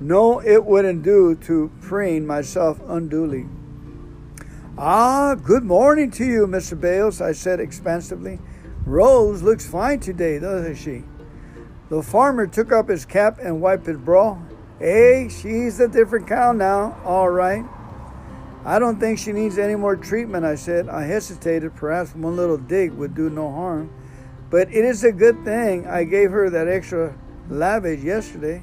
No, 0.00 0.40
it 0.40 0.64
wouldn't 0.64 1.02
do 1.02 1.34
to 1.34 1.70
preen 1.80 2.26
myself 2.26 2.80
unduly. 2.86 3.46
Ah, 4.78 5.34
good 5.34 5.64
morning 5.64 6.10
to 6.12 6.24
you, 6.24 6.46
Mr. 6.46 6.80
Bailes, 6.80 7.20
I 7.20 7.32
said 7.32 7.60
expansively. 7.60 8.38
Rose 8.86 9.42
looks 9.42 9.68
fine 9.68 10.00
today, 10.00 10.38
doesn't 10.38 10.76
she? 10.76 11.04
The 11.90 12.02
farmer 12.02 12.46
took 12.46 12.72
up 12.72 12.88
his 12.88 13.04
cap 13.04 13.38
and 13.42 13.60
wiped 13.60 13.86
his 13.86 13.98
brow. 13.98 14.42
Hey, 14.78 15.28
she's 15.28 15.78
a 15.78 15.88
different 15.88 16.26
cow 16.26 16.52
now, 16.52 16.98
all 17.04 17.28
right. 17.28 17.64
I 18.64 18.78
don't 18.78 19.00
think 19.00 19.18
she 19.18 19.32
needs 19.32 19.58
any 19.58 19.74
more 19.74 19.96
treatment, 19.96 20.44
I 20.44 20.54
said. 20.54 20.88
I 20.88 21.02
hesitated. 21.02 21.74
Perhaps 21.74 22.14
one 22.14 22.36
little 22.36 22.58
dig 22.58 22.92
would 22.92 23.14
do 23.14 23.28
no 23.28 23.50
harm. 23.50 23.90
But 24.50 24.68
it 24.68 24.84
is 24.84 25.02
a 25.02 25.10
good 25.10 25.44
thing 25.44 25.86
I 25.86 26.04
gave 26.04 26.30
her 26.30 26.48
that 26.50 26.68
extra 26.68 27.14
lavage 27.48 28.04
yesterday. 28.04 28.62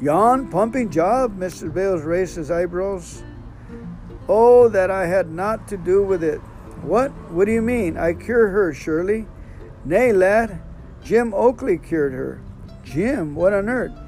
Yon 0.00 0.50
pumping 0.50 0.90
job, 0.90 1.36
Mr. 1.36 1.72
Bailes 1.72 2.02
raised 2.02 2.36
his 2.36 2.50
eyebrows. 2.50 3.22
Oh, 4.28 4.68
that 4.68 4.90
I 4.90 5.06
had 5.06 5.30
not 5.30 5.66
to 5.68 5.76
do 5.76 6.02
with 6.02 6.22
it. 6.22 6.38
What? 6.82 7.10
What 7.30 7.46
do 7.46 7.52
you 7.52 7.62
mean? 7.62 7.96
I 7.96 8.12
cure 8.12 8.48
her, 8.48 8.72
surely? 8.72 9.26
Nay, 9.84 10.12
lad, 10.12 10.62
Jim 11.02 11.34
Oakley 11.34 11.78
cured 11.78 12.12
her. 12.12 12.40
Jim? 12.84 13.34
What 13.34 13.52
on 13.52 13.68
earth? 13.68 13.98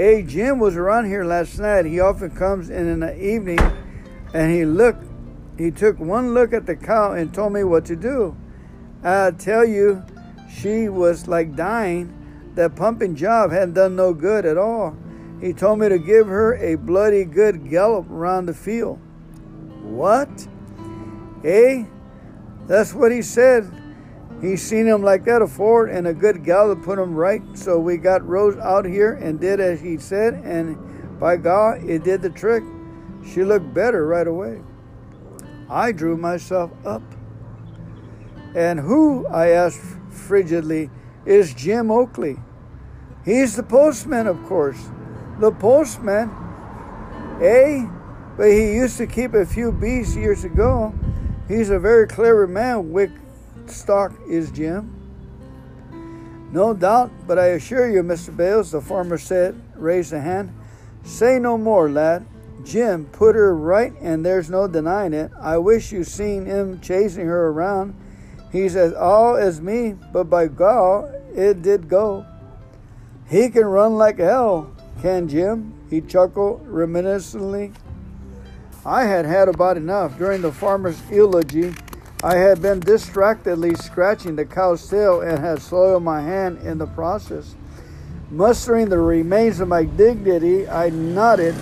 Hey, 0.00 0.22
Jim 0.22 0.58
was 0.58 0.76
around 0.76 1.04
here 1.04 1.24
last 1.24 1.58
night. 1.58 1.84
He 1.84 2.00
often 2.00 2.30
comes 2.30 2.70
in 2.70 2.88
in 2.88 3.00
the 3.00 3.14
evening 3.22 3.58
and 4.32 4.50
he 4.50 4.64
looked, 4.64 5.04
he 5.58 5.70
took 5.70 6.00
one 6.00 6.32
look 6.32 6.54
at 6.54 6.64
the 6.64 6.74
cow 6.74 7.12
and 7.12 7.34
told 7.34 7.52
me 7.52 7.64
what 7.64 7.84
to 7.84 7.96
do. 7.96 8.34
I 9.04 9.32
tell 9.32 9.62
you, 9.62 10.02
she 10.50 10.88
was 10.88 11.28
like 11.28 11.54
dying. 11.54 12.16
That 12.54 12.76
pumping 12.76 13.14
job 13.14 13.50
hadn't 13.50 13.74
done 13.74 13.94
no 13.94 14.14
good 14.14 14.46
at 14.46 14.56
all. 14.56 14.96
He 15.38 15.52
told 15.52 15.80
me 15.80 15.90
to 15.90 15.98
give 15.98 16.28
her 16.28 16.54
a 16.54 16.76
bloody 16.76 17.26
good 17.26 17.68
gallop 17.68 18.08
around 18.08 18.46
the 18.46 18.54
field. 18.54 18.98
What? 19.82 20.48
Eh? 21.44 21.84
That's 22.66 22.94
what 22.94 23.12
he 23.12 23.20
said. 23.20 23.70
He's 24.40 24.62
seen 24.62 24.86
him 24.86 25.02
like 25.02 25.24
that 25.24 25.42
afore, 25.42 25.86
and 25.86 26.06
a 26.06 26.14
good 26.14 26.44
gal 26.44 26.74
to 26.74 26.80
put 26.80 26.98
him 26.98 27.14
right. 27.14 27.42
So 27.54 27.78
we 27.78 27.98
got 27.98 28.26
Rose 28.26 28.56
out 28.56 28.86
here 28.86 29.12
and 29.12 29.38
did 29.38 29.60
as 29.60 29.80
he 29.80 29.98
said, 29.98 30.34
and 30.34 31.20
by 31.20 31.36
God, 31.36 31.84
it 31.84 32.04
did 32.04 32.22
the 32.22 32.30
trick. 32.30 32.64
She 33.26 33.44
looked 33.44 33.74
better 33.74 34.06
right 34.06 34.26
away. 34.26 34.62
I 35.68 35.92
drew 35.92 36.16
myself 36.16 36.70
up. 36.86 37.02
And 38.56 38.80
who, 38.80 39.26
I 39.26 39.48
asked 39.48 39.82
frigidly, 40.10 40.90
is 41.26 41.52
Jim 41.52 41.90
Oakley? 41.90 42.38
He's 43.24 43.56
the 43.56 43.62
postman, 43.62 44.26
of 44.26 44.42
course. 44.46 44.82
The 45.38 45.52
postman. 45.52 46.30
Eh? 47.42 47.86
But 48.38 48.48
he 48.48 48.72
used 48.72 48.96
to 48.96 49.06
keep 49.06 49.34
a 49.34 49.44
few 49.44 49.70
bees 49.70 50.16
years 50.16 50.44
ago. 50.44 50.94
He's 51.46 51.68
a 51.68 51.78
very 51.78 52.06
clever 52.06 52.46
man, 52.46 52.90
Wick 52.90 53.10
Stock 53.70 54.12
is 54.28 54.50
Jim. 54.50 54.96
No 56.52 56.74
doubt, 56.74 57.12
but 57.26 57.38
I 57.38 57.48
assure 57.48 57.88
you, 57.88 58.02
Mr. 58.02 58.36
Bailes, 58.36 58.72
the 58.72 58.80
farmer 58.80 59.18
said, 59.18 59.60
raised 59.76 60.12
a 60.12 60.20
hand. 60.20 60.52
Say 61.04 61.38
no 61.38 61.56
more, 61.56 61.88
lad. 61.88 62.26
Jim 62.64 63.06
put 63.06 63.34
her 63.34 63.54
right, 63.54 63.92
and 64.00 64.24
there's 64.24 64.50
no 64.50 64.66
denying 64.66 65.12
it. 65.12 65.30
I 65.40 65.58
wish 65.58 65.92
you 65.92 66.04
seen 66.04 66.46
him 66.46 66.80
chasing 66.80 67.26
her 67.26 67.48
around. 67.48 67.94
He's 68.52 68.76
as 68.76 68.92
all 68.92 69.36
as 69.36 69.60
me, 69.60 69.94
but 70.12 70.24
by 70.24 70.48
God, 70.48 71.14
it 71.34 71.62
did 71.62 71.88
go. 71.88 72.26
He 73.28 73.48
can 73.48 73.64
run 73.64 73.94
like 73.94 74.18
hell, 74.18 74.74
can 75.00 75.28
Jim? 75.28 75.72
He 75.88 76.00
chuckled 76.00 76.66
reminiscently. 76.66 77.74
I 78.84 79.04
had 79.04 79.24
had 79.24 79.48
about 79.48 79.76
enough. 79.76 80.18
During 80.18 80.42
the 80.42 80.52
farmer's 80.52 81.00
eulogy, 81.10 81.74
I 82.22 82.36
had 82.36 82.60
been 82.60 82.80
distractedly 82.80 83.74
scratching 83.76 84.36
the 84.36 84.44
cow's 84.44 84.86
tail 84.86 85.22
and 85.22 85.38
had 85.38 85.62
soiled 85.62 86.02
my 86.02 86.20
hand 86.20 86.58
in 86.58 86.76
the 86.76 86.86
process. 86.86 87.54
Mustering 88.30 88.90
the 88.90 88.98
remains 88.98 89.58
of 89.58 89.68
my 89.68 89.84
dignity, 89.84 90.68
I 90.68 90.90
nodded. 90.90 91.54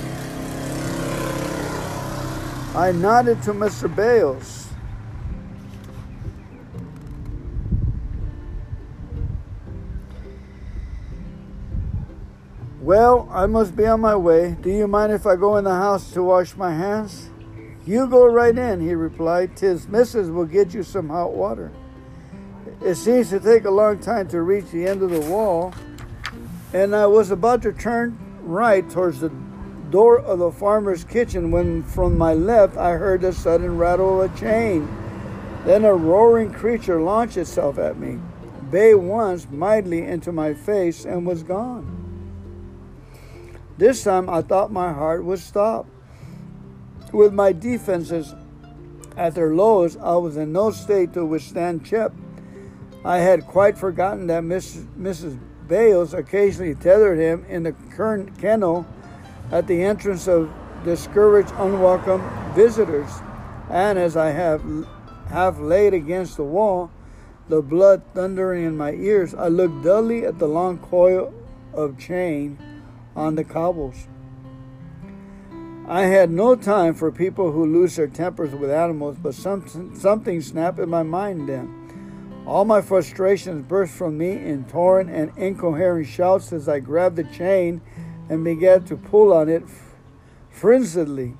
I 2.74 2.90
nodded 2.92 3.40
to 3.44 3.52
Mr. 3.52 3.94
Bailes. 3.94 4.66
Well, 12.80 13.28
I 13.30 13.46
must 13.46 13.76
be 13.76 13.86
on 13.86 14.00
my 14.00 14.16
way. 14.16 14.56
Do 14.60 14.70
you 14.70 14.88
mind 14.88 15.12
if 15.12 15.24
I 15.24 15.36
go 15.36 15.56
in 15.56 15.64
the 15.64 15.70
house 15.70 16.10
to 16.12 16.22
wash 16.24 16.56
my 16.56 16.74
hands? 16.74 17.28
You 17.88 18.06
go 18.06 18.26
right 18.26 18.56
in, 18.56 18.82
he 18.82 18.94
replied. 18.94 19.56
Tis 19.56 19.88
missus 19.88 20.28
will 20.28 20.44
get 20.44 20.74
you 20.74 20.82
some 20.82 21.08
hot 21.08 21.32
water. 21.32 21.72
It 22.82 22.96
seems 22.96 23.30
to 23.30 23.40
take 23.40 23.64
a 23.64 23.70
long 23.70 23.98
time 23.98 24.28
to 24.28 24.42
reach 24.42 24.66
the 24.70 24.86
end 24.86 25.00
of 25.00 25.08
the 25.08 25.22
wall, 25.22 25.72
and 26.74 26.94
I 26.94 27.06
was 27.06 27.30
about 27.30 27.62
to 27.62 27.72
turn 27.72 28.18
right 28.42 28.88
towards 28.90 29.20
the 29.20 29.30
door 29.88 30.18
of 30.18 30.38
the 30.38 30.52
farmer's 30.52 31.02
kitchen 31.02 31.50
when 31.50 31.82
from 31.82 32.18
my 32.18 32.34
left 32.34 32.76
I 32.76 32.90
heard 32.90 33.22
the 33.22 33.32
sudden 33.32 33.78
rattle 33.78 34.20
of 34.20 34.34
a 34.34 34.38
chain. 34.38 34.86
Then 35.64 35.86
a 35.86 35.94
roaring 35.94 36.52
creature 36.52 37.00
launched 37.00 37.38
itself 37.38 37.78
at 37.78 37.98
me, 37.98 38.18
bay 38.70 38.94
once 38.94 39.48
mightily 39.50 40.04
into 40.04 40.30
my 40.30 40.52
face, 40.52 41.06
and 41.06 41.26
was 41.26 41.42
gone. 41.42 41.86
This 43.78 44.04
time 44.04 44.28
I 44.28 44.42
thought 44.42 44.70
my 44.70 44.92
heart 44.92 45.24
would 45.24 45.38
stop. 45.38 45.86
With 47.12 47.32
my 47.32 47.52
defenses 47.52 48.34
at 49.16 49.34
their 49.34 49.54
lowest, 49.54 49.98
I 50.00 50.16
was 50.16 50.36
in 50.36 50.52
no 50.52 50.70
state 50.70 51.14
to 51.14 51.24
withstand 51.24 51.84
Chip. 51.84 52.12
I 53.04 53.18
had 53.18 53.46
quite 53.46 53.78
forgotten 53.78 54.26
that 54.26 54.42
Mrs. 54.42 54.86
Mrs. 54.96 55.38
Bailes 55.66 56.14
occasionally 56.14 56.74
tethered 56.74 57.18
him 57.18 57.44
in 57.48 57.62
the 57.62 57.72
current 57.72 58.38
kennel 58.38 58.86
at 59.50 59.66
the 59.66 59.82
entrance 59.82 60.28
of 60.28 60.50
discouraged, 60.84 61.52
unwelcome 61.56 62.22
visitors. 62.54 63.10
And 63.70 63.98
as 63.98 64.16
I 64.16 64.30
have 64.30 64.62
half 65.28 65.58
laid 65.58 65.94
against 65.94 66.36
the 66.36 66.44
wall, 66.44 66.90
the 67.48 67.62
blood 67.62 68.02
thundering 68.14 68.64
in 68.64 68.76
my 68.76 68.92
ears, 68.92 69.34
I 69.34 69.48
looked 69.48 69.82
dully 69.82 70.24
at 70.24 70.38
the 70.38 70.48
long 70.48 70.78
coil 70.78 71.32
of 71.72 71.98
chain 71.98 72.58
on 73.16 73.34
the 73.34 73.44
cobbles. 73.44 74.08
I 75.90 76.02
had 76.02 76.30
no 76.30 76.54
time 76.54 76.92
for 76.92 77.10
people 77.10 77.50
who 77.50 77.64
lose 77.64 77.96
their 77.96 78.08
tempers 78.08 78.54
with 78.54 78.70
animals, 78.70 79.16
but 79.22 79.34
some, 79.34 79.94
something 79.96 80.42
snapped 80.42 80.78
in 80.78 80.90
my 80.90 81.02
mind 81.02 81.48
then. 81.48 82.44
All 82.46 82.66
my 82.66 82.82
frustrations 82.82 83.66
burst 83.66 83.94
from 83.94 84.18
me 84.18 84.32
in 84.32 84.66
torrent 84.66 85.08
and 85.08 85.32
incoherent 85.38 86.06
shouts 86.06 86.52
as 86.52 86.68
I 86.68 86.80
grabbed 86.80 87.16
the 87.16 87.24
chain 87.24 87.80
and 88.28 88.44
began 88.44 88.84
to 88.84 88.98
pull 88.98 89.32
on 89.32 89.48
it 89.48 89.62
frenziedly. 90.50 91.38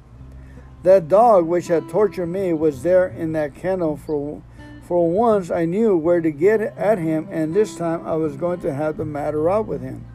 That 0.82 1.08
dog 1.08 1.44
which 1.44 1.66
had 1.66 1.90
tortured 1.90 2.28
me 2.28 2.54
was 2.54 2.82
there 2.82 3.06
in 3.06 3.32
that 3.32 3.54
kennel 3.54 3.98
for 3.98 4.42
for 4.82 5.10
once 5.10 5.50
I 5.50 5.66
knew 5.66 5.98
where 5.98 6.22
to 6.22 6.30
get 6.30 6.62
at 6.62 6.96
him 6.96 7.28
and 7.30 7.54
this 7.54 7.76
time 7.76 8.06
I 8.06 8.14
was 8.14 8.36
going 8.36 8.60
to 8.60 8.72
have 8.72 8.96
the 8.96 9.04
matter 9.04 9.50
out 9.50 9.66
with 9.66 9.82
him. 9.82 10.06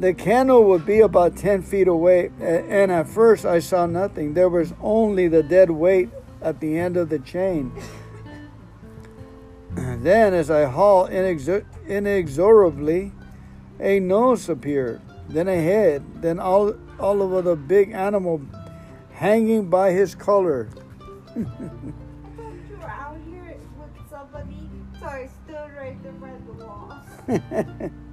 The 0.00 0.14
candle 0.14 0.64
would 0.64 0.86
be 0.86 1.00
about 1.00 1.36
10 1.36 1.60
feet 1.60 1.86
away, 1.86 2.30
and 2.40 2.90
at 2.90 3.06
first 3.06 3.44
I 3.44 3.58
saw 3.58 3.84
nothing. 3.84 4.32
There 4.32 4.48
was 4.48 4.72
only 4.80 5.28
the 5.28 5.42
dead 5.42 5.70
weight 5.70 6.08
at 6.40 6.58
the 6.58 6.78
end 6.78 6.96
of 6.96 7.10
the 7.10 7.18
chain. 7.18 7.70
Then, 9.76 10.32
as 10.32 10.50
I 10.50 10.64
hauled 10.64 11.10
inexorably, 11.10 13.12
a 13.78 14.00
nose 14.00 14.48
appeared, 14.48 15.02
then 15.28 15.48
a 15.48 15.62
head, 15.62 16.02
then 16.22 16.40
all, 16.40 16.74
all 16.98 17.22
over 17.22 17.42
the 17.42 17.54
big 17.54 17.92
animal 17.92 18.40
hanging 19.12 19.68
by 19.68 19.92
his 19.92 20.14
collar. 20.14 20.70
out 21.36 21.44
here 23.28 23.58
with 23.78 23.90
somebody, 24.08 24.70
so 24.98 25.06
I 25.06 25.28
stood 25.44 25.70
right 25.76 26.02
there 26.02 26.12
by 26.12 26.32
the 26.46 26.52
wall. 26.64 26.98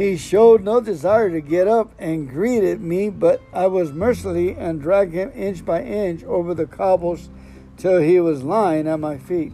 He 0.00 0.16
showed 0.16 0.64
no 0.64 0.80
desire 0.80 1.28
to 1.28 1.42
get 1.42 1.68
up 1.68 1.92
and 1.98 2.26
greeted 2.26 2.80
me, 2.80 3.10
but 3.10 3.42
I 3.52 3.66
was 3.66 3.92
merciless 3.92 4.56
and 4.56 4.80
dragged 4.80 5.12
him 5.12 5.30
inch 5.34 5.62
by 5.62 5.82
inch 5.82 6.24
over 6.24 6.54
the 6.54 6.64
cobbles 6.64 7.28
till 7.76 8.00
he 8.00 8.18
was 8.18 8.42
lying 8.42 8.88
at 8.88 8.98
my 8.98 9.18
feet. 9.18 9.52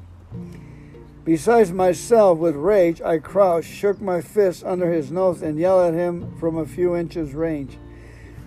Besides 1.24 1.72
myself, 1.72 2.38
with 2.38 2.54
rage, 2.54 3.02
I 3.02 3.18
crouched, 3.18 3.68
shook 3.68 4.00
my 4.00 4.20
fist 4.20 4.62
under 4.62 4.92
his 4.92 5.10
nose, 5.10 5.42
and 5.42 5.58
yelled 5.58 5.92
at 5.92 5.98
him 5.98 6.38
from 6.38 6.56
a 6.56 6.64
few 6.64 6.94
inches' 6.94 7.34
range. 7.34 7.76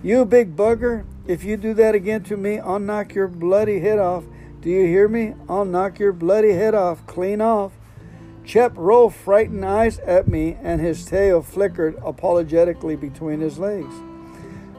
You 0.02 0.24
big 0.24 0.56
bugger, 0.56 1.04
if 1.26 1.44
you 1.44 1.58
do 1.58 1.74
that 1.74 1.94
again 1.94 2.22
to 2.24 2.36
me, 2.38 2.58
I'll 2.58 2.78
knock 2.78 3.14
your 3.14 3.28
bloody 3.28 3.80
head 3.80 3.98
off. 3.98 4.24
Do 4.62 4.70
you 4.70 4.86
hear 4.86 5.06
me? 5.06 5.34
I'll 5.50 5.66
knock 5.66 5.98
your 5.98 6.14
bloody 6.14 6.52
head 6.52 6.74
off, 6.74 7.06
clean 7.06 7.42
off. 7.42 7.72
Chip 8.50 8.72
rolled 8.74 9.14
frightened 9.14 9.64
eyes 9.64 10.00
at 10.00 10.26
me, 10.26 10.56
and 10.60 10.80
his 10.80 11.04
tail 11.04 11.40
flickered 11.40 11.94
apologetically 12.04 12.96
between 12.96 13.38
his 13.38 13.60
legs. 13.60 13.94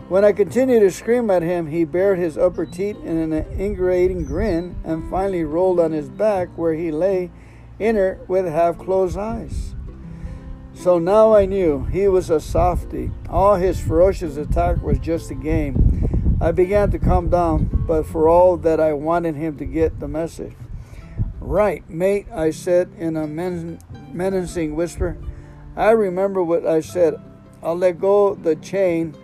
When 0.09 0.25
I 0.25 0.33
continued 0.33 0.81
to 0.81 0.91
scream 0.91 1.31
at 1.31 1.41
him, 1.41 1.67
he 1.67 1.85
bared 1.85 2.19
his 2.19 2.37
upper 2.37 2.65
teeth 2.65 2.97
in 3.01 3.31
an 3.31 3.45
ingratiating 3.57 4.25
grin 4.25 4.75
and 4.83 5.09
finally 5.09 5.45
rolled 5.45 5.79
on 5.79 5.93
his 5.93 6.09
back 6.09 6.49
where 6.57 6.73
he 6.73 6.91
lay 6.91 7.31
inert 7.79 8.27
with 8.27 8.45
half 8.45 8.77
closed 8.77 9.17
eyes. 9.17 9.73
So 10.73 10.99
now 10.99 11.33
I 11.33 11.45
knew 11.45 11.85
he 11.85 12.09
was 12.09 12.29
a 12.29 12.41
softy. 12.41 13.09
All 13.29 13.55
his 13.55 13.79
ferocious 13.79 14.35
attack 14.35 14.81
was 14.83 14.99
just 14.99 15.31
a 15.31 15.35
game. 15.35 16.37
I 16.41 16.51
began 16.51 16.91
to 16.91 16.99
calm 16.99 17.29
down, 17.29 17.85
but 17.87 18.05
for 18.05 18.27
all 18.27 18.57
that 18.57 18.81
I 18.81 18.91
wanted 18.91 19.35
him 19.35 19.57
to 19.59 19.65
get 19.65 20.01
the 20.01 20.09
message. 20.09 20.55
Right, 21.41 21.87
mate, 21.89 22.27
I 22.31 22.51
said 22.51 22.91
in 22.99 23.17
a 23.17 23.25
men- 23.25 23.79
menacing 24.13 24.75
whisper. 24.75 25.17
I 25.75 25.89
remember 25.89 26.43
what 26.43 26.67
I 26.67 26.81
said. 26.81 27.15
I'll 27.63 27.75
let 27.75 27.99
go 27.99 28.35
the 28.35 28.55
chain 28.55 29.15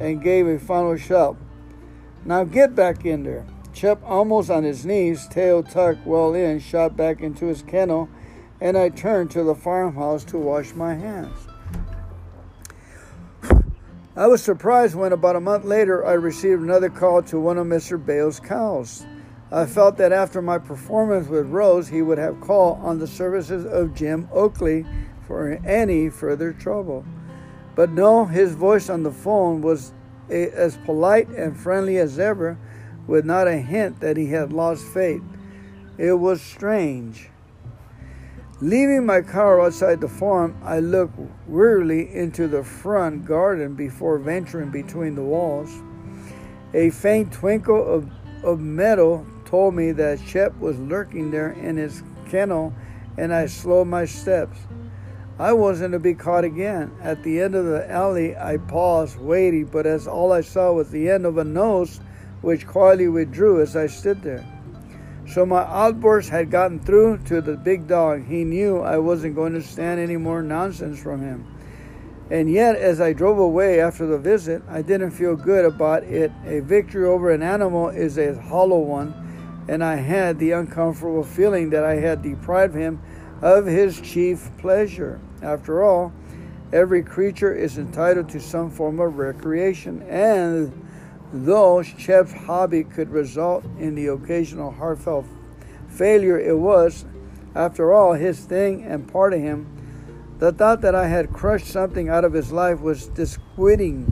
and 0.00 0.22
gave 0.22 0.46
a 0.46 0.58
final 0.58 0.96
shove. 0.96 1.36
Now 2.24 2.44
get 2.44 2.74
back 2.74 3.04
in 3.04 3.24
there. 3.24 3.46
Chip, 3.74 4.00
almost 4.04 4.50
on 4.50 4.64
his 4.64 4.86
knees, 4.86 5.28
tail 5.28 5.62
tucked 5.62 6.06
well 6.06 6.34
in, 6.34 6.60
shot 6.60 6.96
back 6.96 7.20
into 7.20 7.46
his 7.46 7.62
kennel, 7.62 8.08
and 8.58 8.76
I 8.76 8.88
turned 8.88 9.30
to 9.32 9.44
the 9.44 9.54
farmhouse 9.54 10.24
to 10.24 10.38
wash 10.38 10.74
my 10.74 10.94
hands. 10.94 11.36
I 14.16 14.26
was 14.26 14.42
surprised 14.42 14.94
when 14.94 15.12
about 15.12 15.36
a 15.36 15.40
month 15.40 15.64
later 15.64 16.04
I 16.04 16.14
received 16.14 16.62
another 16.62 16.90
call 16.90 17.22
to 17.24 17.38
one 17.38 17.58
of 17.58 17.66
Mr. 17.66 18.02
Bale's 18.04 18.40
cows. 18.40 19.06
I 19.52 19.66
felt 19.66 19.96
that 19.96 20.12
after 20.12 20.40
my 20.40 20.58
performance 20.58 21.26
with 21.26 21.46
Rose, 21.46 21.88
he 21.88 22.02
would 22.02 22.18
have 22.18 22.40
called 22.40 22.78
on 22.82 23.00
the 23.00 23.08
services 23.08 23.66
of 23.66 23.94
Jim 23.94 24.28
Oakley 24.32 24.86
for 25.26 25.58
any 25.64 26.08
further 26.08 26.52
trouble. 26.52 27.04
But 27.74 27.90
no, 27.90 28.26
his 28.26 28.54
voice 28.54 28.88
on 28.88 29.02
the 29.02 29.10
phone 29.10 29.60
was 29.60 29.92
a, 30.28 30.50
as 30.50 30.76
polite 30.84 31.28
and 31.30 31.56
friendly 31.56 31.98
as 31.98 32.18
ever, 32.18 32.58
with 33.08 33.24
not 33.24 33.48
a 33.48 33.56
hint 33.56 33.98
that 34.00 34.16
he 34.16 34.26
had 34.26 34.52
lost 34.52 34.84
faith. 34.86 35.22
It 35.98 36.12
was 36.12 36.40
strange. 36.40 37.28
Leaving 38.60 39.04
my 39.04 39.20
car 39.20 39.60
outside 39.60 40.00
the 40.00 40.08
farm, 40.08 40.56
I 40.62 40.78
looked 40.78 41.18
wearily 41.48 42.14
into 42.14 42.46
the 42.46 42.62
front 42.62 43.24
garden 43.24 43.74
before 43.74 44.18
venturing 44.18 44.70
between 44.70 45.16
the 45.16 45.22
walls. 45.22 45.70
A 46.72 46.90
faint 46.90 47.32
twinkle 47.32 47.82
of, 47.82 48.08
of 48.44 48.60
metal 48.60 49.26
told 49.50 49.74
me 49.74 49.90
that 49.92 50.20
Shep 50.20 50.56
was 50.58 50.78
lurking 50.78 51.30
there 51.30 51.50
in 51.50 51.76
his 51.76 52.02
kennel, 52.28 52.72
and 53.18 53.34
I 53.34 53.46
slowed 53.46 53.88
my 53.88 54.04
steps. 54.04 54.56
I 55.40 55.52
wasn't 55.52 55.92
to 55.92 55.98
be 55.98 56.14
caught 56.14 56.44
again. 56.44 56.92
At 57.02 57.22
the 57.22 57.40
end 57.40 57.54
of 57.54 57.64
the 57.64 57.90
alley, 57.90 58.36
I 58.36 58.58
paused, 58.58 59.18
waiting, 59.18 59.64
but 59.64 59.86
as 59.86 60.06
all 60.06 60.32
I 60.32 60.42
saw 60.42 60.72
was 60.72 60.90
the 60.90 61.10
end 61.10 61.26
of 61.26 61.38
a 61.38 61.44
nose, 61.44 62.00
which 62.42 62.66
quietly 62.66 63.08
withdrew 63.08 63.60
as 63.60 63.74
I 63.74 63.86
stood 63.86 64.22
there. 64.22 64.46
So 65.26 65.44
my 65.46 65.62
outburst 65.62 66.28
had 66.28 66.50
gotten 66.50 66.78
through 66.78 67.18
to 67.26 67.40
the 67.40 67.56
big 67.56 67.86
dog. 67.86 68.26
He 68.26 68.44
knew 68.44 68.80
I 68.80 68.98
wasn't 68.98 69.34
going 69.34 69.54
to 69.54 69.62
stand 69.62 70.00
any 70.00 70.16
more 70.16 70.42
nonsense 70.42 71.02
from 71.02 71.22
him. 71.22 71.46
And 72.30 72.50
yet, 72.50 72.76
as 72.76 73.00
I 73.00 73.12
drove 73.12 73.38
away 73.38 73.80
after 73.80 74.06
the 74.06 74.18
visit, 74.18 74.62
I 74.68 74.82
didn't 74.82 75.10
feel 75.10 75.34
good 75.34 75.64
about 75.64 76.04
it. 76.04 76.30
A 76.46 76.60
victory 76.60 77.06
over 77.06 77.30
an 77.30 77.42
animal 77.42 77.88
is 77.88 78.18
a 78.18 78.40
hollow 78.40 78.78
one, 78.78 79.14
and 79.70 79.84
I 79.84 79.94
had 79.94 80.40
the 80.40 80.50
uncomfortable 80.50 81.22
feeling 81.22 81.70
that 81.70 81.84
I 81.84 81.94
had 81.94 82.22
deprived 82.22 82.74
him 82.74 83.00
of 83.40 83.66
his 83.66 84.00
chief 84.00 84.50
pleasure. 84.58 85.20
After 85.42 85.84
all, 85.84 86.12
every 86.72 87.04
creature 87.04 87.54
is 87.54 87.78
entitled 87.78 88.28
to 88.30 88.40
some 88.40 88.72
form 88.72 88.98
of 88.98 89.16
recreation, 89.16 90.02
and 90.02 90.72
though 91.32 91.82
Shep's 91.82 92.32
hobby 92.32 92.82
could 92.82 93.10
result 93.10 93.64
in 93.78 93.94
the 93.94 94.08
occasional 94.08 94.72
heartfelt 94.72 95.24
failure, 95.88 96.40
it 96.40 96.58
was, 96.58 97.04
after 97.54 97.92
all, 97.92 98.14
his 98.14 98.40
thing 98.40 98.82
and 98.82 99.06
part 99.06 99.32
of 99.32 99.40
him 99.40 99.68
the 100.40 100.50
thought 100.50 100.80
that 100.80 100.96
I 100.96 101.06
had 101.06 101.32
crushed 101.32 101.66
something 101.66 102.08
out 102.08 102.24
of 102.24 102.32
his 102.32 102.50
life 102.50 102.80
was 102.80 103.06
disquieting. 103.06 104.06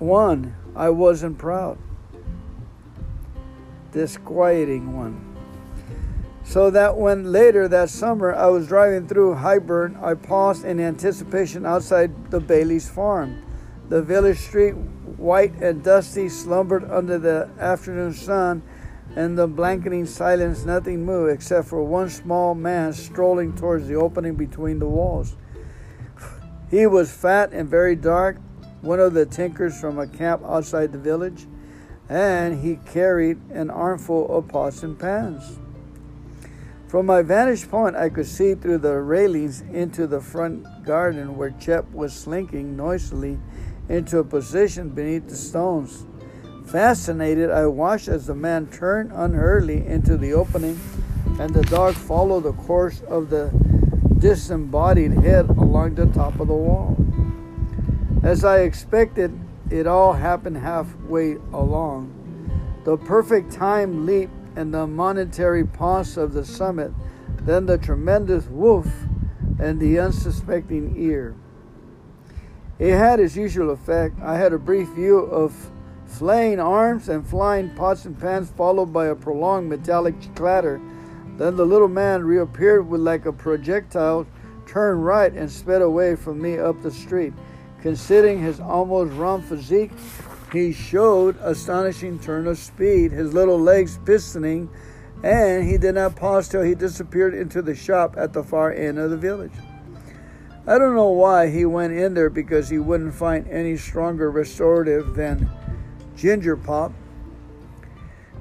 One, 0.00 0.56
I 0.74 0.88
wasn't 0.88 1.38
proud. 1.38 1.78
Disquieting 3.92 4.96
one. 4.96 5.28
So 6.44 6.70
that 6.70 6.96
when 6.96 7.30
later 7.30 7.68
that 7.68 7.88
summer 7.88 8.34
I 8.34 8.48
was 8.48 8.66
driving 8.66 9.06
through 9.06 9.36
Highburn, 9.36 10.02
I 10.02 10.14
paused 10.14 10.64
in 10.64 10.80
anticipation 10.80 11.64
outside 11.64 12.30
the 12.30 12.40
Bailey's 12.40 12.88
farm. 12.88 13.42
The 13.88 14.02
village 14.02 14.38
street, 14.38 14.72
white 14.72 15.54
and 15.62 15.84
dusty, 15.84 16.28
slumbered 16.28 16.90
under 16.90 17.18
the 17.18 17.48
afternoon 17.58 18.14
sun 18.14 18.62
in 19.14 19.36
the 19.36 19.46
blanketing 19.46 20.06
silence, 20.06 20.64
nothing 20.64 21.04
moved 21.04 21.32
except 21.32 21.68
for 21.68 21.82
one 21.84 22.08
small 22.08 22.54
man 22.54 22.92
strolling 22.92 23.54
towards 23.54 23.86
the 23.86 23.94
opening 23.94 24.34
between 24.34 24.78
the 24.78 24.88
walls. 24.88 25.36
He 26.70 26.86
was 26.86 27.12
fat 27.12 27.52
and 27.52 27.68
very 27.68 27.94
dark, 27.94 28.38
one 28.80 28.98
of 28.98 29.12
the 29.12 29.26
tinkers 29.26 29.78
from 29.78 29.98
a 29.98 30.06
camp 30.06 30.42
outside 30.44 30.92
the 30.92 30.98
village, 30.98 31.46
and 32.12 32.62
he 32.62 32.76
carried 32.76 33.38
an 33.52 33.70
armful 33.70 34.30
of 34.36 34.46
pots 34.46 34.82
and 34.82 34.98
pans. 34.98 35.58
From 36.86 37.06
my 37.06 37.22
vantage 37.22 37.70
point, 37.70 37.96
I 37.96 38.10
could 38.10 38.26
see 38.26 38.54
through 38.54 38.78
the 38.78 38.98
railings 39.00 39.62
into 39.72 40.06
the 40.06 40.20
front 40.20 40.84
garden 40.84 41.38
where 41.38 41.54
Shep 41.58 41.90
was 41.90 42.12
slinking 42.12 42.76
noisily 42.76 43.38
into 43.88 44.18
a 44.18 44.24
position 44.24 44.90
beneath 44.90 45.26
the 45.26 45.34
stones. 45.34 46.04
Fascinated, 46.66 47.50
I 47.50 47.64
watched 47.64 48.08
as 48.08 48.26
the 48.26 48.34
man 48.34 48.66
turned 48.66 49.10
unhurriedly 49.14 49.86
into 49.86 50.18
the 50.18 50.34
opening 50.34 50.78
and 51.40 51.54
the 51.54 51.62
dog 51.62 51.94
followed 51.94 52.42
the 52.42 52.52
course 52.52 53.00
of 53.08 53.30
the 53.30 53.50
disembodied 54.18 55.12
head 55.14 55.48
along 55.48 55.94
the 55.94 56.06
top 56.08 56.38
of 56.40 56.48
the 56.48 56.54
wall. 56.54 56.94
As 58.22 58.44
I 58.44 58.58
expected, 58.58 59.32
it 59.72 59.86
all 59.86 60.12
happened 60.12 60.58
halfway 60.58 61.36
along. 61.52 62.12
The 62.84 62.98
perfect 62.98 63.50
time 63.52 64.04
leap 64.04 64.28
and 64.54 64.74
the 64.74 64.86
monetary 64.86 65.66
pause 65.66 66.16
of 66.16 66.34
the 66.34 66.44
summit, 66.44 66.92
then 67.40 67.64
the 67.66 67.78
tremendous 67.78 68.44
woof 68.46 68.86
and 69.58 69.80
the 69.80 69.98
unsuspecting 69.98 70.94
ear. 70.96 71.34
It 72.78 72.96
had 72.96 73.18
its 73.18 73.34
usual 73.34 73.70
effect. 73.70 74.20
I 74.20 74.36
had 74.36 74.52
a 74.52 74.58
brief 74.58 74.88
view 74.88 75.18
of 75.18 75.70
flaying 76.04 76.60
arms 76.60 77.08
and 77.08 77.26
flying 77.26 77.70
pots 77.74 78.04
and 78.04 78.18
pans, 78.18 78.50
followed 78.50 78.92
by 78.92 79.06
a 79.06 79.14
prolonged 79.14 79.70
metallic 79.70 80.14
clatter. 80.34 80.80
Then 81.38 81.56
the 81.56 81.64
little 81.64 81.88
man 81.88 82.24
reappeared 82.24 82.86
with 82.86 83.00
like 83.00 83.24
a 83.24 83.32
projectile, 83.32 84.26
turned 84.66 85.04
right, 85.04 85.32
and 85.32 85.50
sped 85.50 85.80
away 85.80 86.14
from 86.16 86.42
me 86.42 86.58
up 86.58 86.82
the 86.82 86.90
street. 86.90 87.32
Considering 87.82 88.40
his 88.40 88.60
almost 88.60 89.12
round 89.14 89.44
physique, 89.44 89.90
he 90.52 90.72
showed 90.72 91.36
astonishing 91.40 92.18
turn 92.18 92.46
of 92.46 92.56
speed, 92.56 93.10
his 93.10 93.34
little 93.34 93.58
legs 93.58 93.98
pistoning, 93.98 94.68
and 95.24 95.68
he 95.68 95.76
did 95.76 95.96
not 95.96 96.14
pause 96.14 96.48
till 96.48 96.62
he 96.62 96.74
disappeared 96.74 97.34
into 97.34 97.60
the 97.60 97.74
shop 97.74 98.14
at 98.16 98.32
the 98.32 98.42
far 98.42 98.72
end 98.72 98.98
of 98.98 99.10
the 99.10 99.16
village. 99.16 99.52
I 100.64 100.78
don't 100.78 100.94
know 100.94 101.10
why 101.10 101.48
he 101.48 101.64
went 101.64 101.92
in 101.92 102.14
there 102.14 102.30
because 102.30 102.68
he 102.68 102.78
wouldn't 102.78 103.14
find 103.14 103.48
any 103.48 103.76
stronger 103.76 104.30
restorative 104.30 105.14
than 105.16 105.50
Ginger 106.16 106.56
Pop. 106.56 106.92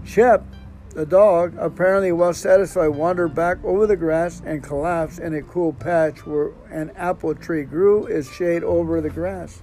Shep, 0.03 0.45
the 0.93 1.05
dog, 1.05 1.55
apparently 1.57 2.11
well 2.11 2.33
satisfied, 2.33 2.89
wandered 2.89 3.33
back 3.33 3.63
over 3.63 3.87
the 3.87 3.95
grass 3.95 4.41
and 4.45 4.63
collapsed 4.63 5.19
in 5.19 5.33
a 5.33 5.41
cool 5.41 5.73
patch 5.73 6.25
where 6.25 6.51
an 6.69 6.91
apple 6.95 7.33
tree 7.33 7.63
grew 7.63 8.05
its 8.05 8.31
shade 8.31 8.63
over 8.63 8.99
the 8.99 9.09
grass. 9.09 9.61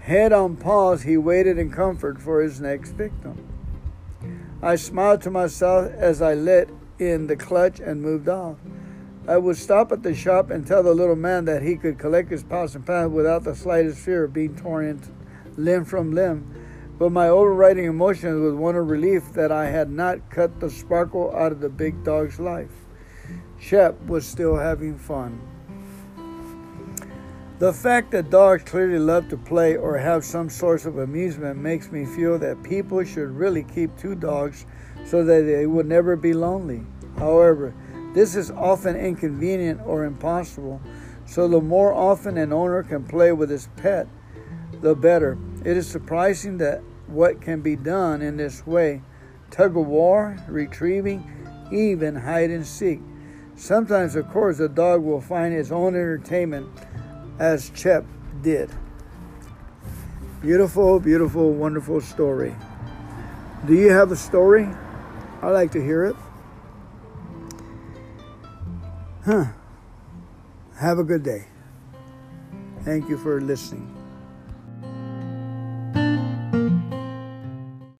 Head 0.00 0.32
on 0.32 0.56
paws, 0.56 1.02
he 1.02 1.16
waited 1.16 1.58
in 1.58 1.70
comfort 1.70 2.20
for 2.20 2.40
his 2.40 2.60
next 2.60 2.92
victim. 2.92 3.46
I 4.62 4.76
smiled 4.76 5.22
to 5.22 5.30
myself 5.30 5.92
as 5.92 6.20
I 6.20 6.34
let 6.34 6.68
in 6.98 7.28
the 7.28 7.36
clutch 7.36 7.78
and 7.78 8.02
moved 8.02 8.28
off. 8.28 8.56
I 9.28 9.36
would 9.36 9.56
stop 9.56 9.92
at 9.92 10.02
the 10.02 10.14
shop 10.14 10.50
and 10.50 10.66
tell 10.66 10.82
the 10.82 10.94
little 10.94 11.14
man 11.14 11.44
that 11.44 11.62
he 11.62 11.76
could 11.76 11.98
collect 11.98 12.30
his 12.30 12.42
pots 12.42 12.74
and 12.74 12.84
pans 12.84 13.12
without 13.12 13.44
the 13.44 13.54
slightest 13.54 13.98
fear 13.98 14.24
of 14.24 14.32
being 14.32 14.56
torn 14.56 15.00
limb 15.56 15.84
from 15.84 16.12
limb 16.12 16.67
but 16.98 17.12
my 17.12 17.28
overriding 17.28 17.84
emotion 17.84 18.42
was 18.42 18.54
one 18.54 18.74
of 18.74 18.90
relief 18.90 19.32
that 19.32 19.52
I 19.52 19.66
had 19.66 19.90
not 19.90 20.30
cut 20.30 20.58
the 20.58 20.68
sparkle 20.68 21.34
out 21.34 21.52
of 21.52 21.60
the 21.60 21.68
big 21.68 22.02
dog's 22.02 22.40
life. 22.40 22.86
Shep 23.60 24.00
was 24.06 24.26
still 24.26 24.56
having 24.56 24.98
fun. 24.98 25.40
The 27.58 27.72
fact 27.72 28.12
that 28.12 28.30
dogs 28.30 28.62
clearly 28.62 29.00
love 29.00 29.28
to 29.30 29.36
play 29.36 29.76
or 29.76 29.98
have 29.98 30.24
some 30.24 30.48
source 30.48 30.86
of 30.86 30.98
amusement 30.98 31.58
makes 31.58 31.90
me 31.90 32.04
feel 32.04 32.38
that 32.38 32.62
people 32.62 33.02
should 33.02 33.30
really 33.30 33.64
keep 33.64 33.96
two 33.96 34.14
dogs 34.14 34.64
so 35.04 35.24
that 35.24 35.42
they 35.42 35.66
would 35.66 35.86
never 35.86 36.14
be 36.14 36.34
lonely. 36.34 36.84
However, 37.16 37.74
this 38.14 38.36
is 38.36 38.52
often 38.52 38.94
inconvenient 38.94 39.80
or 39.84 40.04
impossible, 40.04 40.80
so 41.26 41.48
the 41.48 41.60
more 41.60 41.92
often 41.92 42.38
an 42.38 42.52
owner 42.52 42.84
can 42.84 43.04
play 43.04 43.32
with 43.32 43.50
his 43.50 43.68
pet, 43.76 44.06
the 44.80 44.94
better. 44.94 45.36
It 45.64 45.76
is 45.76 45.88
surprising 45.88 46.58
that 46.58 46.82
what 47.06 47.40
can 47.40 47.60
be 47.60 47.76
done 47.76 48.22
in 48.22 48.36
this 48.36 48.66
way 48.66 49.02
tug 49.50 49.76
of 49.76 49.86
war, 49.86 50.36
retrieving, 50.46 51.24
even 51.72 52.14
hide 52.14 52.50
and 52.50 52.66
seek. 52.66 53.00
Sometimes, 53.56 54.14
of 54.14 54.28
course, 54.30 54.58
the 54.58 54.68
dog 54.68 55.02
will 55.02 55.20
find 55.20 55.52
his 55.52 55.72
own 55.72 55.94
entertainment, 55.94 56.68
as 57.38 57.72
Shep 57.74 58.04
did. 58.42 58.70
Beautiful, 60.40 61.00
beautiful, 61.00 61.52
wonderful 61.52 62.00
story. 62.00 62.54
Do 63.66 63.74
you 63.74 63.90
have 63.90 64.12
a 64.12 64.16
story? 64.16 64.68
I 65.42 65.50
like 65.50 65.72
to 65.72 65.82
hear 65.82 66.04
it. 66.04 66.16
Huh. 69.24 69.46
Have 70.76 71.00
a 71.00 71.04
good 71.04 71.24
day. 71.24 71.46
Thank 72.84 73.08
you 73.08 73.18
for 73.18 73.40
listening. 73.40 73.97